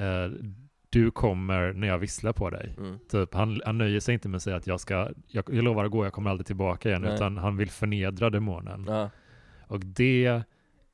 [0.04, 0.30] eh,
[0.90, 2.74] du kommer när jag visslar på dig.
[2.78, 2.98] Mm.
[3.10, 5.84] Typ, han, han nöjer sig inte med att säga att jag ska, jag, jag lovar
[5.84, 7.14] att gå, jag kommer aldrig tillbaka igen, Nej.
[7.14, 8.84] utan han vill förnedra demonen.
[8.88, 9.10] Ja.
[9.66, 10.42] Och det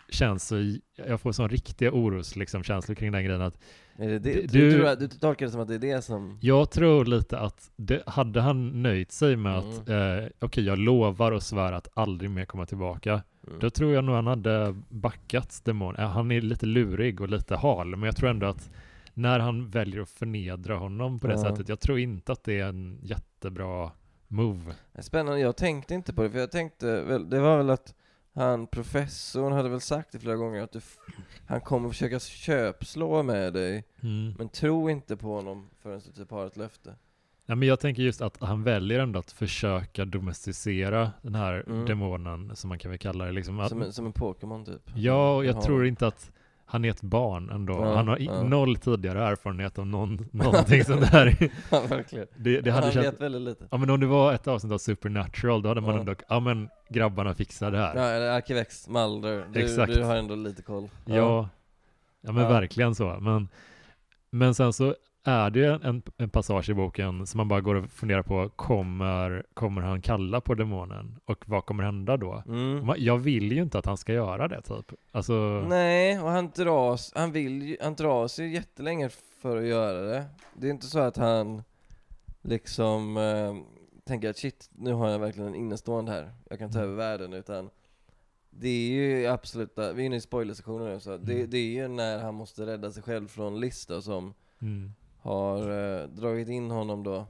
[0.09, 0.75] känns så,
[1.07, 3.59] jag får sån riktiga oros liksom, känslor kring den grejen att
[3.97, 4.19] det det?
[4.19, 6.39] Du- Du, du, att- tolkar det som att det är det som...
[6.41, 10.19] jag tror lite att det, hade han nöjt sig med att Mm.
[10.25, 13.59] eh, okej, jag lovar och svär att aldrig mer komma tillbaka, Mm.
[13.59, 15.97] då tror jag nog han hade backat demon.
[15.97, 18.71] Eh, Han är lite lurig och lite hal, men jag tror ändå att
[19.15, 21.43] när han väljer att förnedra honom på det Ja.
[21.43, 23.91] sättet, jag tror inte att det är en jättebra
[24.29, 24.75] move.
[25.01, 27.95] Spännande, jag tänkte inte på det, för jag tänkte väl, det var väl att
[28.35, 30.81] han, professorn, hade väl sagt det flera gånger att du,
[31.47, 34.35] han kommer försöka köpslå med dig, Mm.
[34.39, 36.95] men tro inte på honom förrän du typ har ett löfte.
[37.47, 41.87] Ja, men jag tänker just att han väljer ändå att försöka domesticera den här Mm.
[41.87, 43.33] demonen, som man kan väl kalla det.
[43.33, 43.69] Liksom.
[43.69, 44.91] Som, en- som en Pokémon typ.
[44.95, 45.63] ja, och jag Ja.
[45.63, 46.31] tror inte att
[46.71, 47.73] han är ett barn ändå.
[47.73, 48.43] Ja, han har ja.
[48.43, 51.51] noll tidigare erfarenhet av någon, någonting sånt där.
[51.71, 52.27] Ja, verkligen.
[52.37, 53.69] Det, det hade han känt, vet väldigt lite.
[53.71, 56.01] ja, men om det var ett avsnitt av Supernatural, då hade man Ja.
[56.01, 57.97] ändå, ja men grabbarna fixar det här.
[57.97, 59.45] Ja, eller Arkivex, Mulder.
[59.53, 59.95] Du, Exakt.
[59.95, 60.89] du har ändå lite koll.
[61.05, 61.49] Ja,
[62.21, 63.19] ja men verkligen så.
[63.21, 63.49] Men,
[64.31, 67.91] men sen så är det en, en passage i boken som man bara går och
[67.91, 71.19] funderar på, kommer, kommer han kalla på demonen?
[71.25, 72.43] Och vad kommer hända då?
[72.47, 72.95] Mm.
[72.97, 74.93] Jag vill ju inte att han ska göra det typ.
[75.13, 79.09] Alltså, Nej, och han dras, han vill han drar sig ju jättelänge
[79.43, 80.25] för att göra det.
[80.55, 81.63] Det är inte så att han,
[82.43, 83.55] liksom eh,
[84.05, 86.91] tänker att shit, nu har jag verkligen en innestående här, jag kan ta Mm.
[86.91, 87.71] över världen, utan
[88.51, 91.51] det är ju absolut, vi är inne i spoilersektionen nu, så det, Mm.
[91.51, 94.93] det är ju när han måste rädda sig själv från Lister som Mm.
[95.31, 95.71] Har
[96.03, 97.27] eh, dragit in honom då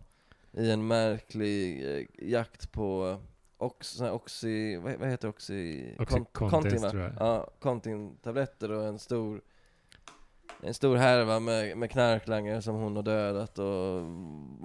[0.52, 3.16] i en märklig eh, jakt på
[3.58, 5.84] ox, sån här oxy, vad, vad heter oxy?
[5.98, 6.90] Oxycontin, Contin, va?
[6.90, 7.12] tror jag.
[7.18, 9.40] Ja, Contin-tabletter och en stor
[10.62, 14.00] en stor härva med, med knarklangare som hon har dödat och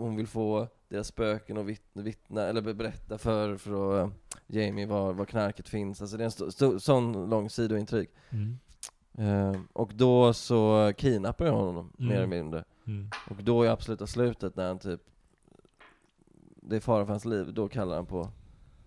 [0.02, 4.14] hon vill få deras spöken att vittna, vittna eller be- berätta för, för att, eh,
[4.48, 6.02] Jamie var, var knarket finns.
[6.02, 8.10] Alltså det är en stor, stor, sån lång sidointrig.
[8.30, 8.58] Mm.
[9.18, 12.10] Eh, och då så kidnappar jag honom, Mm.
[12.10, 12.64] mer eller mindre.
[12.88, 13.10] Mm.
[13.30, 15.02] Och då i absoluta slutet när han typ
[16.62, 18.30] Det är fara för hans liv, då kallar han på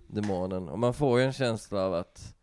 [0.06, 0.68] demonen.
[0.68, 2.34] Och man får ju en känsla av att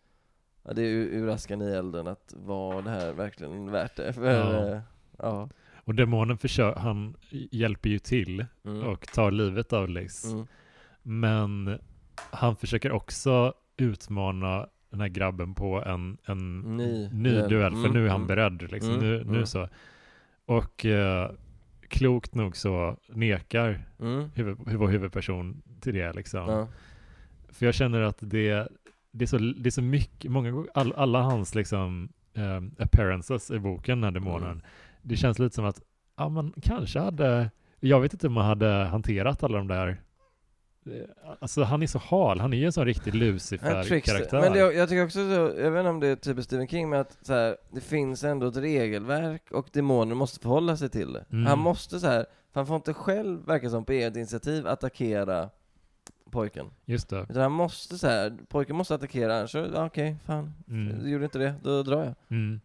[0.63, 4.13] ja, det är ur, askan i elden, att var det här verkligen värt det?
[4.13, 4.65] För, Ja.
[4.68, 4.82] ja.
[5.18, 5.50] ja.
[5.84, 7.15] Och demonen försöker, han
[7.52, 8.84] hjälper ju till Mm.
[8.84, 10.26] och tar livet av Liz.
[10.34, 10.48] Mm.
[11.02, 11.80] Men
[12.32, 17.72] han försöker också utmana den här grabben på en, en Ny ny duell.
[17.72, 18.28] för Mm, nu är han mm.
[18.28, 18.72] beredd.
[18.72, 18.94] Liksom.
[18.94, 19.70] Mm, Nu, nu så.
[20.46, 21.32] Och eh,
[21.98, 24.30] klokt nog så nekar Mm.
[24.36, 26.14] huvud, vår huvudperson till det.
[26.14, 26.50] Liksom.
[26.50, 26.68] Ja.
[27.50, 28.68] För jag känner att det,
[29.12, 33.60] det, är, så, det är så mycket, många all, alla hans liksom, eh, appearances i
[33.60, 34.62] boken, den här demonen, Mm.
[35.02, 35.82] det känns lite som att
[36.18, 40.02] ja, man kanske hade, jag vet inte hur man hade hanterat alla de där
[41.39, 43.15] Alltså han är så hal, han är ju en sån riktig.
[43.15, 44.41] Lucifer-karaktär.
[44.41, 46.89] Men det, jag tycker också så, jag vet inte om det är typiskt Stephen King,
[46.89, 51.13] men att så här, det finns ändå ett regelverk och demoner måste förhålla sig till
[51.13, 51.26] det.
[51.32, 51.45] Mm.
[51.45, 55.50] Han måste så här, han får inte själv, verkar som på eget initiativ, attackera
[56.32, 56.65] pojken.
[56.86, 57.26] Just det.
[57.30, 61.10] Utan han måste så här, pojken måste attackera, annars okej, fan, Mm.
[61.10, 62.13] gjorde inte det, då drar jag.
[62.30, 62.60] Mm.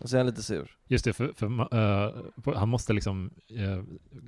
[0.00, 0.70] Och så är han lite sur.
[0.86, 3.82] Just det, för, för på- han måste liksom eh,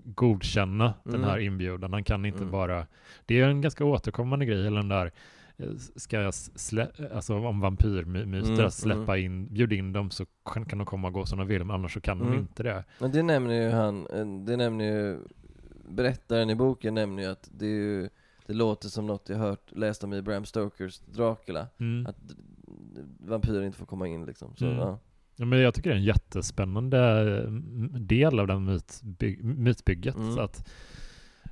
[0.04, 1.28] godkänna den Mm.
[1.28, 1.92] här inbjudan.
[1.92, 2.50] Han kan inte Mm.
[2.50, 2.86] bara...
[3.26, 5.12] Det är en ganska återkommande grej, hela den där
[5.56, 10.64] eh, ska jag slä, alltså om vampyrmyter, Mm, släppa in, bjuda in dem så kan,
[10.64, 12.38] kan de komma och gå som de vill, men annars så kan de Mm.
[12.38, 12.84] inte det.
[12.98, 14.06] Men det nämner ju han,
[14.44, 15.18] det nämner ju,
[15.88, 18.08] berättaren i boken nämner ju att det är ju,
[18.46, 21.66] det låter som något jag hört, läst om i Bram Stokers Dracula.
[21.78, 22.06] Mm.
[22.06, 22.16] Att
[23.26, 24.56] vampyrer inte får komma in liksom.
[24.56, 24.78] Så, Mm.
[24.78, 24.98] ja.
[25.42, 26.98] Ja, men jag tycker det är en jättespännande
[27.44, 27.50] eh,
[28.00, 30.14] del av den mytby- mytbygget.
[30.16, 30.38] Mm.
[30.38, 30.68] Att,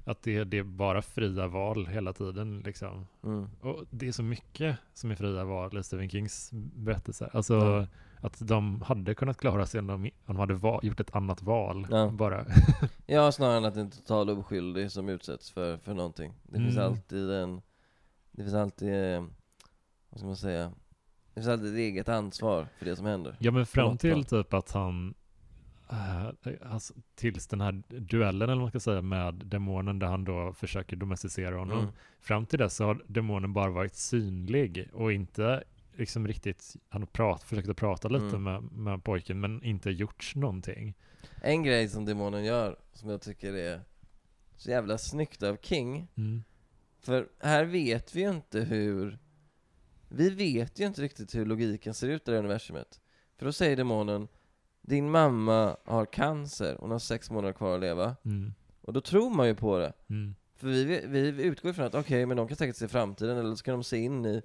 [0.04, 2.60] att det, det är bara fria val hela tiden.
[2.60, 3.06] Liksom.
[3.24, 3.46] Mm.
[3.60, 7.30] Och det är så mycket som är fria val i Stephen Kings berättelser.
[7.32, 7.86] Alltså Ja.
[8.20, 11.86] att de hade kunnat klara sig om de, om de hade gjort ett annat val.
[11.90, 12.10] Ja.
[12.10, 12.44] Bara.
[13.06, 16.32] ja, snarare än att det är en total oskyldig som utsätts för, för någonting.
[16.42, 16.86] Det finns Mm.
[16.92, 17.60] alltid en,
[18.32, 19.24] det finns alltid, eh,
[20.10, 20.72] vad ska man säga,
[21.34, 23.36] det finns alltid ett eget ansvar för det som händer.
[23.38, 25.14] Ja men fram till typ att han
[25.90, 26.26] eh,
[26.72, 30.52] alltså, tills den här duellen eller vad man ska säga med demonen där han då
[30.52, 31.78] försöker domesticera honom.
[31.78, 31.90] Mm.
[32.20, 35.64] Fram till dess så har demonen bara varit synlig och inte
[35.96, 38.42] liksom riktigt, han har prat, försökt att prata lite Mm.
[38.42, 40.94] med, med pojken men inte gjort någonting.
[41.42, 43.80] En grej som demonen gör, som jag tycker är
[44.56, 46.42] så jävla snyggt av King, Mm.
[47.02, 49.18] För här vet vi ju inte hur
[50.10, 53.00] Vi vet ju inte riktigt hur logiken ser ut i det här universumet
[53.38, 54.28] För då säger demonen
[54.82, 58.52] Din mamma har cancer, hon har sex månader kvar att leva Mm.
[58.82, 60.34] Och då tror man ju på det Mm.
[60.56, 63.64] För vi, vi, utgår ifrån att okej, men de kan säkert se framtiden Eller så
[63.64, 64.42] kan de se in i,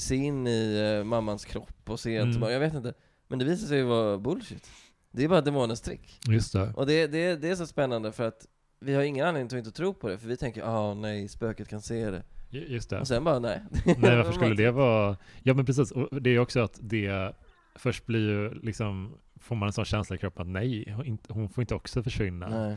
[0.00, 2.36] se in i eh, mammans kropp och se Mm.
[2.36, 2.52] mm.
[2.52, 2.94] Jag vet inte
[3.28, 4.70] Men det visar sig ju vara bullshit
[5.10, 6.72] Det är bara demonens trick Just det.
[6.76, 8.46] och det, det, det är så spännande för att
[8.80, 11.68] vi har ingen anledning att inte tro på det, för vi tänker ah nej, spöket
[11.68, 12.22] kan se det.
[12.54, 13.00] Ju- Just det.
[13.00, 13.60] Och sen bara nej.
[13.84, 15.16] Nej, varför skulle det vara...
[15.42, 15.90] Ja, men precis.
[15.90, 17.32] Och det är också att det
[17.76, 20.94] först blir ju liksom, får man en sån känsla i kroppen att nej,
[21.28, 22.48] hon, får inte också försvinna.
[22.48, 22.76] nej.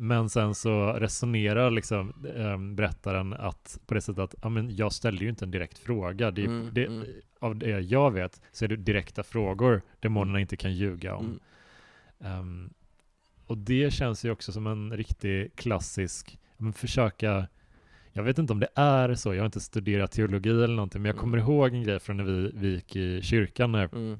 [0.00, 4.92] Men sen så resonerar liksom ähm, berättaren att på det sättet att ja, men jag
[4.92, 6.30] ställde ju inte en direkt fråga.
[6.30, 7.04] Det, Mm, det, mm.
[7.40, 11.24] Av det jag vet så är det direkta frågor demonerna inte kan ljuga om.
[11.24, 11.38] Mm.
[12.38, 12.70] Ehm,
[13.46, 17.46] och det känns ju också som en riktig klassisk, men försöka,
[18.18, 21.08] jag vet inte om det är så, jag har inte studerat teologi eller någonting, men
[21.08, 21.20] jag Mm.
[21.20, 24.18] kommer ihåg en grej från när vi, vi gick i kyrkan när, Mm.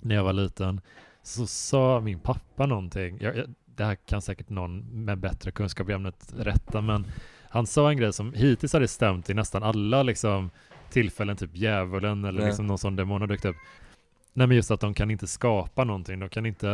[0.00, 0.80] när jag var liten.
[1.22, 5.88] Så sa min pappa någonting, jag, jag, det här kan säkert någon med bättre kunskap
[5.88, 7.06] i ämnet rätta, men
[7.50, 10.50] han sa en grej som hittills hade stämt i nästan alla liksom,
[10.90, 13.56] tillfällen, typ djävulen eller liksom någon sån demon har dykt upp.
[14.32, 16.68] Nej men just att de kan inte skapa någonting, de kan inte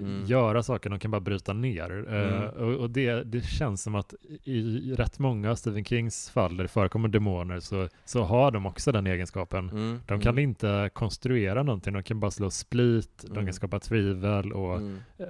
[0.00, 0.24] Mm.
[0.26, 2.04] göra saker, de kan bara bryta ner.
[2.08, 2.48] Eh, Mm.
[2.48, 4.14] och och det, det känns som att
[4.44, 8.66] i rätt många av Stephen Kings fall där det förekommer demoner så, så har de
[8.66, 9.70] också den egenskapen.
[9.70, 10.00] Mm.
[10.06, 10.38] De kan mm.
[10.50, 13.44] inte konstruera någonting, de kan bara slå split, de Mm.
[13.44, 14.98] kan skapa tvivel och Mm.
[15.18, 15.26] eh,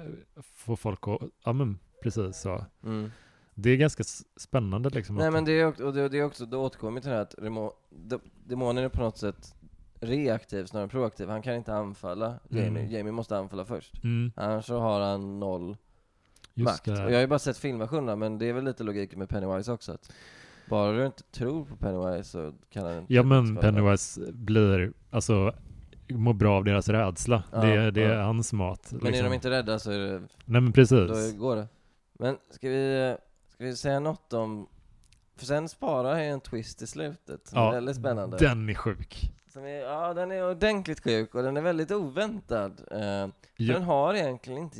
[0.54, 2.64] få folk att, ja men precis så.
[2.84, 3.10] Mm.
[3.54, 4.04] det är ganska
[4.36, 5.16] spännande liksom.
[5.16, 7.34] Nej men det är och det, det är också, det återkommer till det här att
[7.38, 9.52] remo, de, demonen är på något sätt
[10.00, 11.28] reaktiv snarare än proaktiv.
[11.28, 12.90] Han kan inte anfalla Jamie, Mm.
[12.90, 14.04] Jamie måste anfalla först.
[14.04, 15.76] Mm, Annars så har han noll
[16.54, 16.84] just makt.
[16.84, 16.92] det.
[17.04, 19.72] Och jag har ju bara sett filmversionerna, men det är väl lite logik med Pennywise
[19.72, 19.92] också.
[19.92, 20.12] Att
[20.68, 23.56] bara du inte tror på Pennywise så kan han inte Ja men.
[23.56, 25.52] Pennywise blir, alltså,
[26.08, 27.42] mår bra av deras rädsla.
[27.52, 28.22] Ja, det, det är ja.
[28.22, 28.88] hans mat.
[28.92, 29.24] Men är liksom.
[29.30, 31.32] de inte rädda så är det, Nej men precis.
[31.32, 31.68] då går det.
[32.18, 33.16] Men ska vi,
[33.48, 34.66] ska vi säga något om,
[35.36, 38.36] för sen sparar jag en twist i slutet är väldigt spännande.
[38.36, 39.32] Den är sjuk.
[39.56, 42.80] Som är, ja, den är ordentligt sjuk och den är väldigt oväntad.
[42.90, 44.78] Eh, Ja, Den har egentligen inte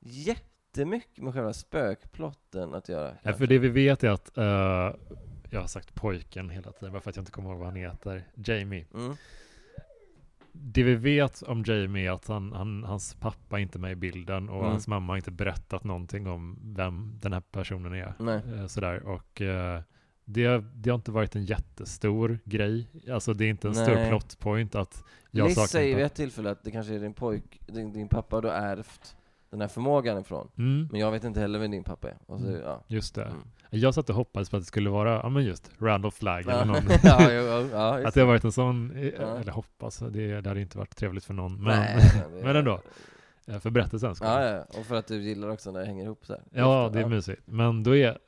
[0.00, 3.10] jättemycket med själva spökplotten att göra.
[3.22, 3.38] Kanske.
[3.38, 4.44] för det vi vet är att, eh,
[5.50, 7.76] jag har sagt pojken hela tiden, bara för att jag inte kommer ihåg vad han
[7.76, 8.86] heter, Jamie.
[8.94, 9.16] Mm.
[10.52, 13.96] Det vi vet om Jamie är att han, han, hans pappa är inte med i
[13.96, 14.70] bilden och Mm.
[14.70, 18.14] hans mamma har inte berättat någonting om vem den här personen är.
[18.60, 19.02] Eh, sådär.
[19.02, 19.80] Och eh,
[20.28, 22.88] det, det har inte varit en jättestor grej.
[23.12, 24.08] Alltså det är inte en stor Nej.
[24.08, 27.14] plot point att jag Liz saknar säger vid ett tillfälle att det kanske är din
[27.14, 29.16] pojk, din, din pappa du har ärvt
[29.50, 30.48] den här förmågan ifrån.
[30.58, 32.16] Mm, Men jag vet inte heller vem din pappa är.
[32.26, 32.60] Så, Mm.
[32.64, 32.84] ja.
[32.86, 33.24] just det.
[33.24, 33.36] Mm.
[33.70, 36.58] Jag satt och hoppades på att det skulle vara, ja men just, Randolph Flagg eller
[36.58, 36.76] Ja, någon.
[37.02, 39.38] ja, ja, just Att det har varit en sån, eh, Ja.
[39.38, 41.52] eller hoppas, det, det hade inte varit trevligt för någon.
[41.62, 42.80] Men, Nej, men, det- men ändå,
[43.46, 44.28] eh, för berättelsens skull.
[44.30, 44.78] Ja, ja, ja.
[44.80, 46.42] och för att du gillar också när det hänger ihop så här.
[46.52, 47.42] Ja, det är mysigt.
[47.44, 48.18] Men då, är,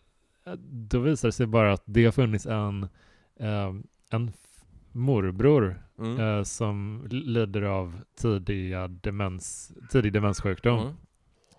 [0.60, 2.82] då visar det sig bara att det har funnits en,
[3.40, 3.74] eh,
[4.10, 4.30] en
[4.92, 6.20] morbror Mm.
[6.20, 10.80] eh, som lider av tidiga demens, tidig demenssjukdom.
[10.80, 10.94] Mm.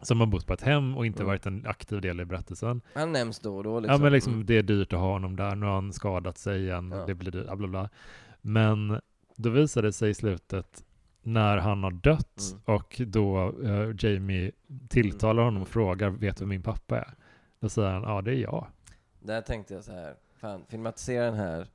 [0.02, 1.28] Som har bott på ett hem och inte Mm.
[1.28, 2.82] varit en aktiv del i berättelsen.
[2.94, 3.94] Han nämns då och då liksom.
[3.94, 4.46] Ja men liksom Mm.
[4.46, 7.06] det är dyrt att ha honom där, nu har han skadat sig igen, Ja.
[7.06, 7.90] det blir dyrt, bla bla bla.
[8.42, 9.00] Men
[9.36, 10.84] då visar det sig i slutet
[11.24, 12.62] när han har dött Mm.
[12.78, 14.52] och då eh, Jamie
[14.90, 15.74] tilltalar honom och Mm.
[15.74, 17.14] frågar vet du vem min pappa är?
[17.60, 18.68] Då säger han ja det är jag.
[19.20, 21.68] Där tänkte jag så här, fan filmatisera den här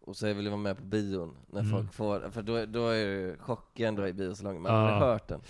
[0.00, 1.72] och så vill jag vara med på bion när Mm.
[1.72, 4.78] folk får, för då, då är det chocken då i biosalongen, man Ja.
[4.78, 5.40] har hört den.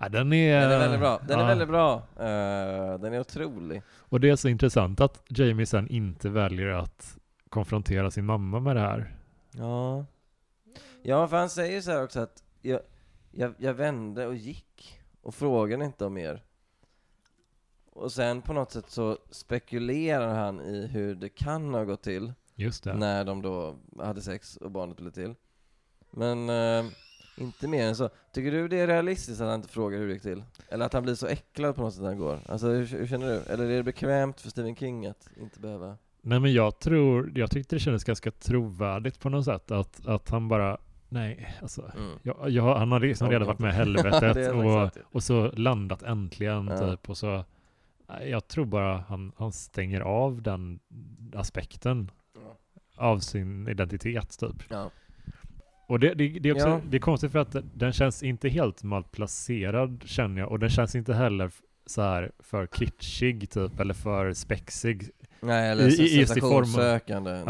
[0.00, 1.44] Ja, den är, Den är väldigt bra, den ja.
[1.44, 3.82] är väldigt bra, Eh, den är otrolig.
[3.92, 7.18] Och det är så intressant att Jamie sen inte väljer att
[7.48, 9.14] konfrontera sin mamma med det här.
[9.50, 10.04] Ja.
[11.02, 12.80] Ja, för han säger så här också att jag,
[13.30, 16.42] jag, jag vände och gick och frågade inte om mer.
[17.94, 22.32] Och sen på något sätt så spekulerar han i hur det kan ha gått till
[22.54, 22.94] Just det.
[22.94, 25.34] när de då hade sex och barnet blev till.
[26.10, 26.84] Men eh,
[27.38, 28.08] inte mer än så.
[28.32, 30.44] Tycker du det är realistiskt att han inte frågar hur det gick till?
[30.68, 32.38] Eller att han blir så äcklad på något sätt när han går?
[32.48, 33.52] Alltså hur, hur känner du?
[33.52, 35.96] Eller är det bekvämt för Stephen King att inte behöva?
[36.22, 40.30] Nej men jag tror, jag tyckte det kändes ganska trovärdigt på något sätt att, att
[40.30, 40.78] han bara,
[41.08, 41.90] nej alltså.
[41.96, 42.18] Mm.
[42.22, 46.66] Jag, jag, han har liksom redan varit med i helvetet och, och så landat äntligen
[46.68, 46.78] Ja.
[46.90, 47.44] typ och så
[48.22, 50.80] jag tror bara han, han stänger av den
[51.34, 52.56] aspekten Ja.
[52.96, 54.56] av sin identitet typ.
[54.68, 54.90] Ja.
[55.88, 56.80] Och det, det, det är också Ja.
[56.90, 60.94] det är konstigt för att den- känns inte helt malplacerad känner jag och den känns
[60.94, 61.50] inte heller
[61.86, 65.10] så här för kitschig typ eller för spexig.
[65.40, 67.00] Nej, eller I- just i form av-.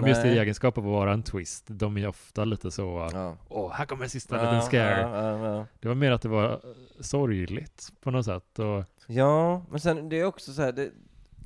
[0.02, 1.64] Ja, just i egenskap av att vara en twist.
[1.68, 3.36] De är ofta lite så, Ja.
[3.48, 5.00] åh här kommer en sista Ja, liten scare.
[5.00, 5.66] Ja.
[5.80, 6.60] Det var mer att det var
[7.00, 8.58] sorgligt på något sätt.
[8.58, 10.90] Och, ja, men sen det är också så här, det,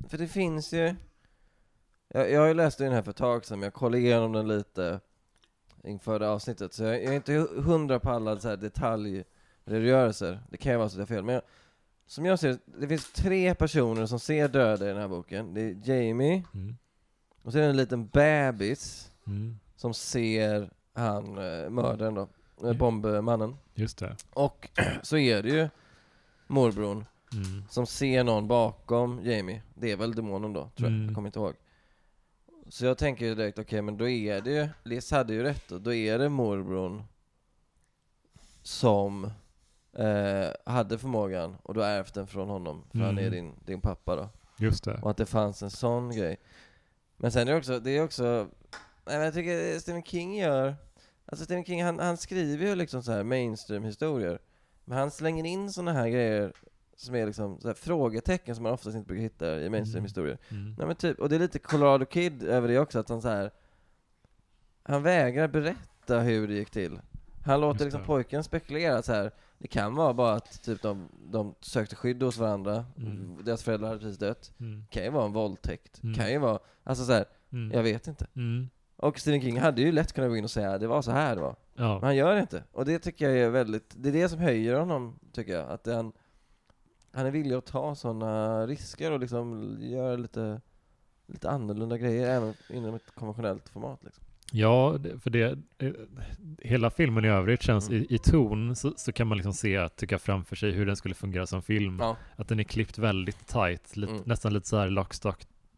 [0.09, 0.95] för det finns ju
[2.07, 4.31] jag, jag har ju läst den här för ett tag sedan, men jag kollade igenom
[4.33, 4.99] den lite
[5.83, 10.39] inför det avsnittet, så jag, jag är inte hu- hundra på alla så här detaljredogörelser.
[10.49, 11.43] Det kan ju vara så att jag har fel, men jag,
[12.07, 15.53] som jag ser det, finns tre personer som ser döda i den här boken.
[15.53, 16.77] Det är Jamie, mm,
[17.43, 22.29] och så är det en liten bebis mm, som ser han, eh, mördaren då,
[22.67, 23.55] eh, bombmannen.
[23.73, 24.15] just det.
[24.33, 24.69] Och
[25.01, 25.69] så är det ju
[26.47, 29.61] morbrorn Mm, som ser någon bakom Jamie.
[29.73, 30.95] Det är väl demonen då, tror jag.
[30.95, 31.05] Mm.
[31.05, 31.53] Jag kommer inte ihåg.
[32.69, 35.63] Så jag tänker ju direkt, okej men då är det ju, Liz hade ju rätt
[35.67, 37.03] då, då är det morbrorn
[38.63, 39.31] som
[39.93, 43.31] eh, hade förmågan och du har ärvt den från honom, för han är Mm.
[43.31, 44.29] din, din pappa då.
[44.57, 44.99] just det.
[45.01, 46.37] Och att det fanns en sån grej.
[47.17, 48.47] Men sen är det också, det är också,
[49.05, 50.75] nej jag tycker Stephen King gör,
[51.25, 54.39] alltså Stephen King han, han skriver ju liksom så här mainstream-historier.
[54.85, 56.53] Men han slänger in såna här grejer
[56.99, 60.37] som är liksom så här frågetecken som man oftast inte brukar hitta i mainstream-historier.
[60.49, 60.75] Mm.
[60.77, 63.27] Nej men typ, och det är lite Colorado Kid över det också, att han så
[63.29, 63.51] här
[64.83, 66.99] han vägrar berätta hur det gick till.
[67.45, 69.31] Han låter liksom pojken spekulera så här.
[69.57, 73.37] Det kan vara bara att typ de, de sökte skydd hos varandra, Mm.
[73.43, 74.51] deras föräldrar hade precis dött.
[74.59, 74.83] Mm.
[74.89, 76.15] Kan ju vara en våldtäkt, Mm.
[76.15, 77.71] kan ju vara, alltså så här, Mm.
[77.71, 78.27] jag vet inte.
[78.35, 78.69] Mm.
[78.95, 81.35] Och Stephen King hade ju lätt kunnat gå in och säga det var så här
[81.35, 81.55] det var.
[81.73, 81.99] Men Ja.
[82.01, 82.63] han gör det inte.
[82.71, 85.69] Och det tycker jag är väldigt, det är det som höjer honom, tycker jag.
[85.69, 86.11] Att han,
[87.13, 90.61] han är villig att ta sådana risker och liksom göra lite,
[91.27, 93.99] lite annorlunda grejer även inom ett konventionellt format.
[94.03, 94.23] Liksom.
[94.51, 95.91] Ja, för det, eh,
[96.59, 98.01] hela filmen i övrigt känns, Mm.
[98.09, 101.15] i, i ton så, så kan man liksom se, tycka framför sig hur den skulle
[101.15, 101.97] fungera som film.
[101.99, 102.17] Ja.
[102.35, 104.23] Att den är klippt väldigt tight, lite, Mm.
[104.25, 105.13] nästan lite så här lock,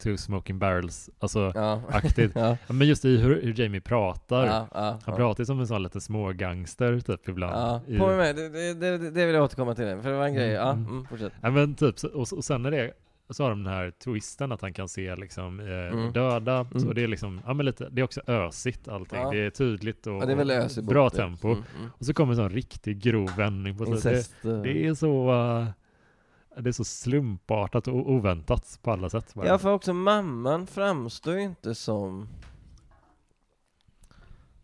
[0.04, 1.82] two smoking barrels, alltså Ja.
[1.90, 2.32] aktigt.
[2.36, 2.58] ja.
[2.68, 5.84] Men just i hur, hur Jamie pratar, Ja, ja, han pratar ju som en sån
[5.84, 7.54] lite smågangster typ ibland.
[7.56, 10.34] Ja, I- på med det, det, det, vill jag återkomma till, för det var en
[10.34, 10.50] grej.
[10.50, 10.86] Ja, Mm.
[10.92, 11.34] mm, fortsätt.
[11.42, 12.92] Ja men typ, och, och sen är det,
[13.30, 16.12] så har de den här twisten att han kan se liksom eh, Mm.
[16.14, 16.80] döda, Mm.
[16.80, 19.30] så det är liksom, ja men lite, det är också ösigt allting, Ja.
[19.32, 21.48] det är tydligt och, Ja, är bra tempo.
[21.48, 21.90] Mm, mm.
[21.98, 24.32] Och så kommer en sån riktigt grov vändning på slutet.
[24.42, 24.62] Det, eh.
[24.62, 25.68] det är så, eh,
[26.62, 29.36] det är så slumpartat och oväntat på alla sätt.
[29.36, 32.28] Ja, för också mamman framstår ju inte som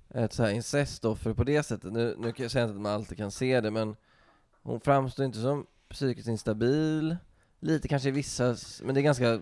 [0.10, 1.94] ett så här incestoffer på det sättet.
[1.94, 3.96] Nu, nu kan jag säga inte att man alltid kan se det, men
[4.64, 7.18] hon framstår inte som psykiskt instabil.
[7.60, 9.40] Lite kanske i vissa, men det är ganska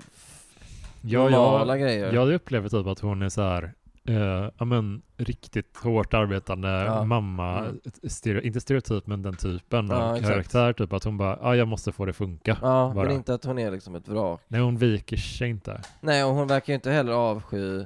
[1.02, 2.14] ja, normala jag, grejer.
[2.14, 3.74] jag upplever typ att hon är så här,
[4.08, 7.04] eh, ja men riktigt hårt arbetande Ja.
[7.04, 7.80] mamma, Mm.
[8.04, 11.68] stereo, inte stereotyp men den typen Ja, av karaktär, typ att hon bara, ja jag
[11.68, 12.58] måste få det funka.
[12.62, 13.06] Ja, bara.
[13.08, 14.42] men inte att hon är liksom ett vrak.
[14.48, 15.82] Nej hon viker sig inte.
[16.02, 17.86] Nej, och hon verkar ju inte heller avsky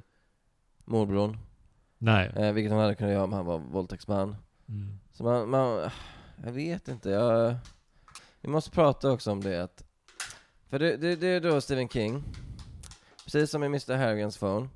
[0.86, 1.38] morbrorn,
[1.97, 2.32] Nej.
[2.36, 4.36] eh, vilket hon hade kunnat göra om han var våldtäktsman.
[4.70, 4.99] Mm.
[5.11, 5.89] Så man, man,
[6.45, 7.55] jag vet inte, jag,
[8.41, 9.84] vi måste prata också om det att,
[10.70, 12.24] för det, det, det är då Stephen King,
[13.24, 13.95] precis som i Mr.
[13.97, 14.67] Harrigans phone,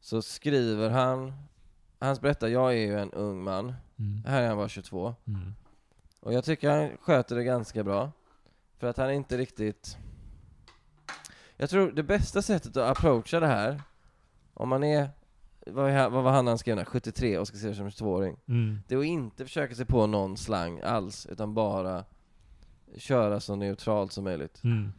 [0.00, 1.32] så skriver han,
[1.98, 4.24] han berättar, jag är ju en ung man, Mm.
[4.26, 5.52] här är han bara 22, Mm.
[6.20, 8.10] och jag tycker han sköter det ganska bra,
[8.78, 9.96] för att han är inte riktigt,
[11.56, 13.82] jag tror det bästa sättet att approacha det här,
[14.54, 15.08] om man är,
[15.66, 17.90] vad, är- vad var han han skrev där, 73 och ska se det som en
[17.90, 18.78] 22-åring, Mm.
[18.88, 22.04] det är att inte försöka sig på någon slang alls, utan bara
[22.96, 24.64] köra så neutralt som möjligt.
[24.64, 24.92] Mm.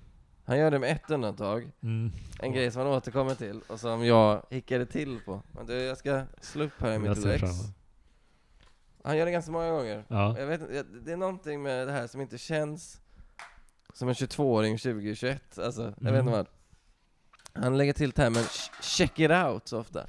[0.46, 2.12] Han gör det med ett undantag, Mm.
[2.40, 5.42] en grej som han återkommer till och som jag hickade till på.
[5.52, 7.44] Men du, jag ska slå upp här i mitt lex.
[9.04, 10.04] Han gör det ganska många gånger.
[10.08, 10.40] Ja.
[10.40, 13.02] Jag vet jag- det är någonting med det här som inte känns
[13.94, 16.20] som en 22-åring 2021, alltså, jag vet Mm.
[16.20, 16.48] inte vad.
[17.64, 20.06] Han lägger till termen ch- 'check it out' så ofta.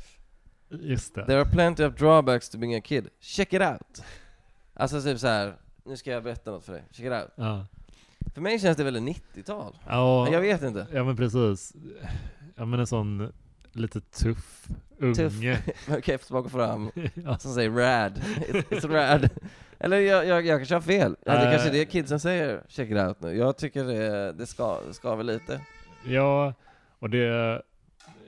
[0.69, 1.27] Just det.
[1.27, 3.09] There are plenty of drawbacks to being a kid.
[3.21, 4.03] Check it out!
[4.75, 5.57] Alltså typ så här.
[5.85, 6.85] nu ska jag berätta något för dig.
[6.91, 7.31] Check it out.
[7.37, 7.67] Ja.
[8.35, 9.03] För mig känns det väldigt
[9.35, 9.79] 90-tal.
[9.89, 10.87] Ja, Men jag vet inte.
[10.93, 11.73] Ja men precis.
[12.57, 13.33] Ja men en sån
[13.73, 14.67] lite tuff
[14.99, 15.15] unge.
[15.15, 15.35] Tuff.
[15.89, 16.91] Med keps bak och fram.
[17.15, 17.39] ja.
[17.39, 18.13] Som säger rad.
[18.49, 19.29] It's, it's rad.
[19.79, 21.17] Eller jag, jag, jag kanske har fel.
[21.27, 21.51] Ja, det Äh.
[21.51, 22.63] kanske är det kidsen säger.
[22.69, 23.37] Check it out nu.
[23.37, 25.61] Jag tycker det, det ska, det ska väl lite.
[26.07, 26.55] ja,
[26.99, 27.63] och det...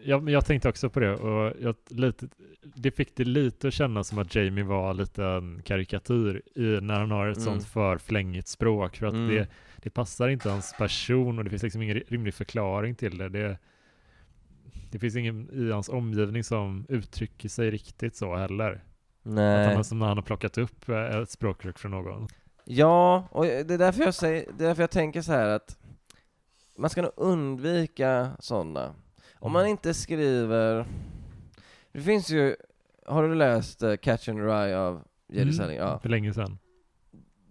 [0.06, 2.26] Ja, men jag tänkte också på det och jag, lite,
[2.74, 6.94] det fick det lite att kännas som att Jamie var lite en karikatyr i, när
[7.00, 7.44] han har ett Mm.
[7.44, 9.34] sånt för flängigt språk för att Mm.
[9.34, 9.48] det,
[9.82, 13.28] det passar inte hans person och det finns liksom ingen rimlig förklaring till det.
[13.28, 13.58] det.
[14.90, 18.72] Det finns ingen i hans omgivning som uttrycker sig riktigt så heller.
[18.72, 18.80] Att
[19.24, 19.84] han, Nej.
[19.84, 22.28] som när han har plockat upp eh, ett språkrök från någon.
[22.64, 25.78] Ja, och det är därför jag säger, det är därför jag tänker så här att
[26.78, 28.94] man ska nog undvika sådana.
[29.34, 29.70] Om man Mm.
[29.70, 30.86] inte skriver,
[31.94, 32.56] det finns ju,
[33.06, 34.94] har du läst uh, Catch and Rye av
[35.28, 35.42] J.D.
[35.42, 35.82] Mm, Salinger?
[35.82, 35.98] Ja.
[35.98, 36.58] För länge sedan.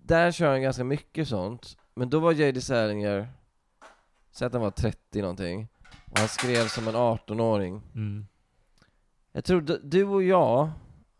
[0.04, 2.62] Där kör han ganska mycket sånt, men då var J.D.
[2.62, 3.28] Salinger,
[4.32, 5.68] säg att han var 30 någonting,
[6.12, 7.82] och han skrev som en 18-åring.
[7.96, 8.26] Mm.
[9.32, 10.70] Jag tror du, du och jag,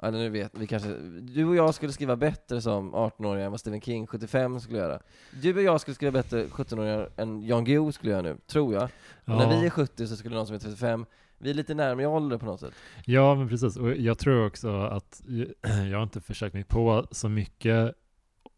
[0.04, 0.90] eller nu vet vi kanske,
[1.22, 5.00] du och jag skulle skriva bättre som 18-åringar än vad Stephen King 75 skulle göra.
[5.42, 8.84] Du och jag skulle skriva bättre 17-åringar än Jan Guillou skulle göra nu, tror jag.
[9.26, 11.06] Och när vi är 70 så skulle någon som är 35,
[11.38, 12.74] vi är lite närmare ålder på något sätt.
[13.06, 13.78] Ja, men precis.
[13.78, 15.22] Och jag tror också att
[15.92, 17.96] jag har inte försökt mig på så mycket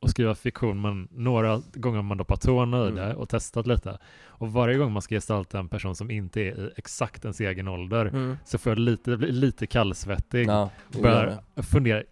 [0.02, 2.96] att skriva fiktion, men några gånger har man doppat tårna i Mm.
[2.96, 3.98] det och testat lite.
[4.26, 7.68] Och varje gång man ska gestalta en person som inte är i exakt ens egen
[7.68, 10.48] ålder så får jag lite, lite kallsvettig.
[10.48, 12.04] Ja, och börjar fundera,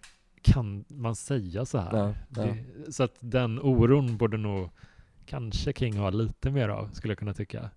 [0.41, 1.97] kan man säga så här?
[1.97, 2.41] Ja, ja.
[2.86, 4.70] Det, så att den oron borde nog
[5.26, 7.70] kanske King ha lite mer av, skulle jag kunna tycka.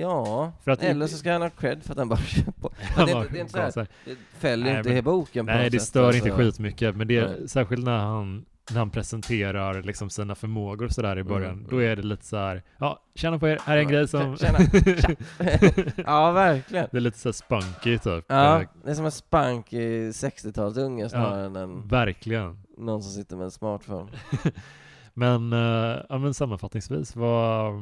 [0.00, 2.70] Ja, För att- eller så ska han ha cred för att han bara kör på.
[2.96, 3.88] Han det är inte- det är inte så här-.
[4.04, 6.26] Det fäller Nej, inte men- boken på Nej, något det sätt, stör alltså.
[6.28, 7.48] inte skitmycket, men det är Nej.
[7.48, 11.92] särskilt när han, när han presenterar liksom sina förmågor sådär i början, Mm, då mm.
[11.92, 14.36] är det lite så här, ja, tjena på er, här är en Ja, grej som...
[14.36, 14.58] tjena,
[16.06, 16.88] ja, verkligen.
[16.92, 18.24] det är lite så här spunky typ.
[18.28, 22.58] Ja, det är som en spank i 60-talsunge snarare än en, Verkligen.
[22.78, 24.10] någon som sitter med en smartphone.
[25.14, 27.72] Men, eh, ja, men sammanfattningsvis, vad,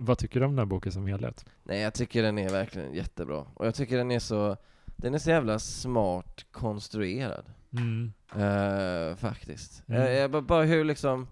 [0.00, 1.44] vad tycker du om den här boken som helhet?
[1.62, 3.46] Nej, jag tycker den är verkligen jättebra.
[3.54, 4.56] Och jag tycker den är så,
[4.96, 7.44] den är så jävla smart konstruerad.
[7.72, 8.12] Mm.
[8.32, 9.82] Eh, faktiskt.
[9.88, 10.02] Mm.
[10.02, 11.28] Eh, jag bara, bara hur liksom,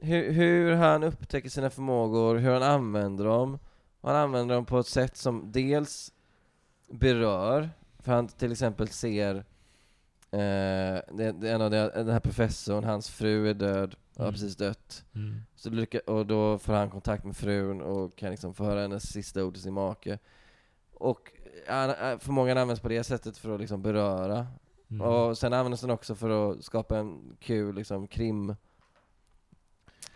[0.00, 3.58] hur, hur han upptäcker sina förmågor, hur han använder dem.
[4.02, 6.12] Han använder dem på ett sätt som dels
[6.90, 9.36] berör, för han till exempel ser
[10.30, 14.32] eh, det, det, en av det, den här professorn, hans fru är död, har Mm.
[14.32, 15.04] precis dött.
[15.14, 15.40] Mm.
[15.56, 19.12] Så lycka, och då får han kontakt med frun och kan liksom få höra hennes
[19.12, 20.18] sista ord till sin make.
[20.94, 21.32] Och
[21.68, 24.46] han- eh, förmågan används på det sättet för att liksom beröra.
[24.90, 25.00] Mm.
[25.06, 28.54] Och sen används den också för att skapa en kul liksom krim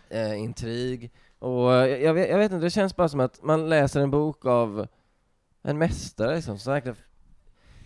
[0.09, 1.11] eh, intrig.
[1.39, 4.01] Och eh, jag, jag, vet, jag vet inte, det känns bara som att man läser
[4.01, 4.87] en bok av
[5.61, 6.97] en mästare liksom, som verkligen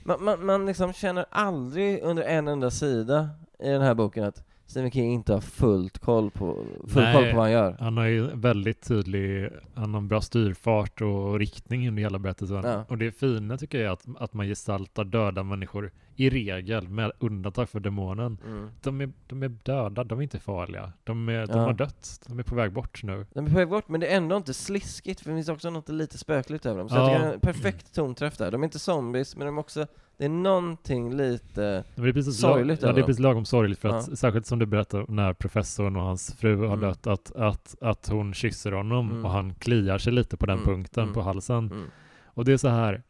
[0.03, 4.43] man, man, man liksom känner aldrig under en enda sida i den här boken att
[4.69, 7.13] Stephen King inte har fullt koll på, full Nej.
[7.15, 7.77] koll på vad han gör.
[7.79, 12.63] Han har ju väldigt tydlig, han har bra styrfart och riktning under hela berättelsen.
[12.63, 12.83] Ja.
[12.87, 17.11] Och det fina tycker jag är att, att man gestaltar döda människor i regel, med
[17.19, 18.37] undantag för demonen.
[18.47, 18.69] Mm.
[18.81, 20.93] De är, de är döda, de är inte farliga.
[21.03, 21.63] De, är, de Ja.
[21.65, 23.25] har dött, de är på väg bort nu.
[23.33, 25.69] De är på väg bort, men det är ändå inte sliskigt, för det finns också
[25.69, 26.89] något lite spökligt över dem.
[26.89, 26.99] Så Ja.
[27.01, 28.51] jag tycker det är en perfekt tonträff där.
[28.51, 29.87] De är inte zombies, men de är också,
[30.19, 31.83] det är någonting lite...
[31.95, 34.15] Det är precis, Sorgligt lag, ja, det är precis lagom sorgligt för att, Ja.
[34.15, 36.79] särskilt som du berättade när professorn och hans fru har Mm.
[36.79, 39.25] dött, att, att, att hon kysser honom Mm.
[39.25, 41.13] och han kliar sig lite på den Mm, punkten mm.
[41.13, 41.57] på halsen.
[41.71, 41.83] Mm.
[42.25, 43.01] Och det är så här,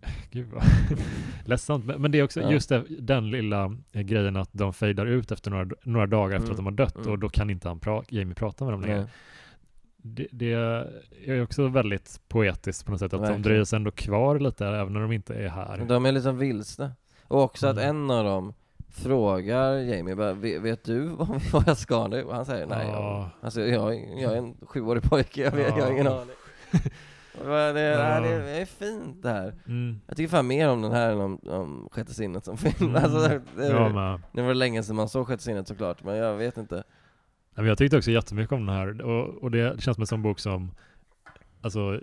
[0.30, 0.62] gud vad
[1.44, 2.50] ledsamt, men, men det är också Ja.
[2.52, 6.46] just det, den lilla eh, grejen att de fejdar ut efter några, några dagar efter
[6.46, 7.08] Mm, att de har dött mm.
[7.12, 9.06] och då kan inte han pra, Jamie prata med dem längre.
[10.02, 10.52] Det, det
[11.26, 13.42] är också väldigt poetiskt på något sätt, att Verkligen.
[13.42, 15.84] de dröjer sig ändå kvar lite även när de inte är här.
[15.88, 16.92] De är liksom vilsna.
[17.28, 17.88] Och också att Mm.
[17.88, 18.52] en av dem
[18.88, 21.00] frågar Jamie bara, "Vet- du
[21.52, 22.22] vad jag ska nu?
[22.22, 22.86] Och han säger nej.
[22.86, 23.30] Jag, Ja.
[23.42, 26.12] alltså, jag, jag är en sjuårig pojke, jag, vet, jag har ingen Ja.
[26.20, 26.34] aning.
[27.44, 28.20] Det, det, Ja.
[28.20, 29.54] det är fint det här.
[29.68, 30.00] Mm.
[30.06, 32.90] Jag tycker fan mer om den här än om, om Sjätte sinnet som film.
[32.96, 33.04] Mm.
[33.04, 36.16] Alltså, det, det, Ja, nu var det länge sedan man såg Sjätte sinnet såklart, men
[36.16, 36.82] jag vet inte.
[37.60, 40.06] Ja, men Jag tyckte också jättemycket om den här och, och det känns som en
[40.06, 40.70] sån bok som
[41.60, 42.00] alltså,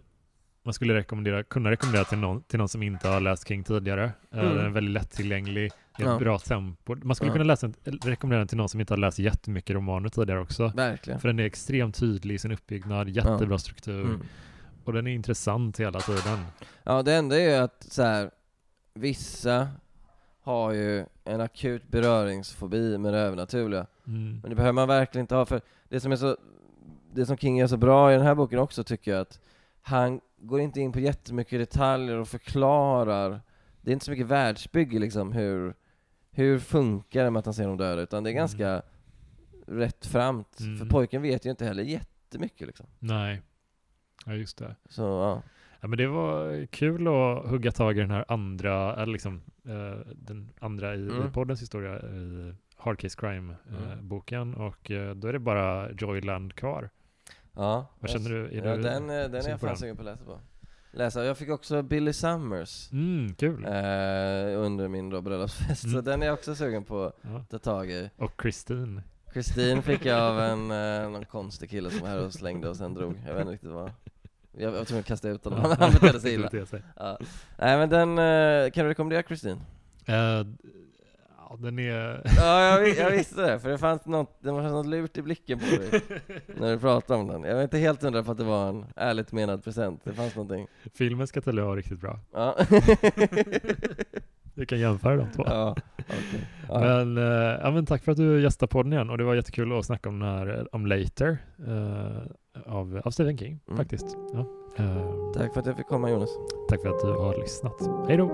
[0.64, 4.04] man skulle rekommendera, kunna rekommendera till någon, till någon som inte har läst King tidigare.
[4.32, 4.56] Eh, Mm.
[4.56, 6.20] Den är väldigt lättillgänglig, det är ett Ja.
[6.20, 6.96] bra tempo.
[7.04, 7.34] Man skulle Ja.
[7.34, 10.68] kunna läsa, en- rekommendera den till någon som inte har läst jättemycket romaner tidigare också.
[10.76, 11.20] Verkligen.
[11.20, 14.22] För den är extremt tydlig i sin uppbyggnad, jättebra struktur Mm.
[14.84, 16.40] och den är intressant hela tiden.
[16.84, 18.32] Ja, det enda är ju att så här,
[18.94, 19.68] vissa
[20.48, 23.86] har ju en akut beröringsfobi med det övernaturliga.
[24.08, 24.40] Mm.
[24.42, 26.38] Men det behöver man verkligen inte ha, för det som är så
[27.14, 29.40] det som King gör så bra i den här boken också tycker jag att
[29.82, 33.42] han går inte in på jättemycket detaljer och förklarar
[33.82, 35.74] det är inte så mycket världsbygge liksom hur
[36.32, 38.42] hur funkar det med att han ser dem döda utan det är Mm.
[38.42, 38.82] ganska
[39.68, 40.78] rätt framt Mm.
[40.78, 43.42] för pojken vet ju inte heller jättemycket liksom Nej,
[44.26, 44.76] ja just det.
[44.90, 45.42] så ja
[45.82, 50.00] Ja, men det var kul att hugga tag i den här andra, eller liksom eh,
[50.16, 51.32] den andra i, i Mm.
[51.32, 53.34] poddens historia, i Hard Case Mm.
[53.66, 56.90] Crime-boken och eh, då är det bara Joyland kvar.
[57.56, 58.46] ja Vad känner du?
[58.48, 60.40] Är ja, du den, eh, den är jag fan sugen på att läsa på
[60.92, 63.64] läsa, jag fick också Billy Summers Mm, kul.
[63.66, 63.72] eh,
[64.66, 66.04] under min bröllopsfest så Mm.
[66.04, 67.38] den är jag också sugen på Ja.
[67.38, 69.02] att ta tag i Och Christine.
[69.34, 72.76] Kristin fick jag av en eh, någon konstig kille som var här och slängde och
[72.76, 73.14] sen drog.
[73.26, 73.92] Jag vet inte riktigt vad.
[74.60, 76.50] Jag var tvungen att kasta ut honom, han betedde sig illa.
[76.96, 77.18] Ja.
[77.58, 79.58] Nej men den, eh, kan du rekommendera Kristin?
[80.06, 80.16] Eh,
[81.38, 82.22] ja, den är...
[82.38, 85.60] Ja jag, jag visste det, för det fanns något, det fanns något lurt i blicken
[85.60, 86.02] på dig
[86.60, 87.44] när du pratade om den.
[87.44, 90.36] Jag var inte helt hundra på att det var en ärligt menad present, det fanns
[90.36, 90.68] någonting.
[90.94, 92.20] Filmen ska tydligen vara riktigt bra.
[92.34, 92.56] Ja.
[94.54, 95.44] Vi kan jämföra de två.
[95.46, 96.48] ja, okej.
[96.68, 96.80] Ja.
[96.80, 99.80] Men, eh, ja, men tack för att du gästade podden igen och det var jättekul
[99.80, 101.38] att snacka om den här, om Later
[101.68, 102.22] eh,
[102.66, 103.78] av, av Stephen King Mm.
[103.78, 104.18] faktiskt.
[104.34, 104.40] Ja.
[104.76, 106.30] Eh, Tack för att jag fick komma Jonas.
[106.70, 107.82] tack för att du har lyssnat.
[108.08, 108.30] Hej då!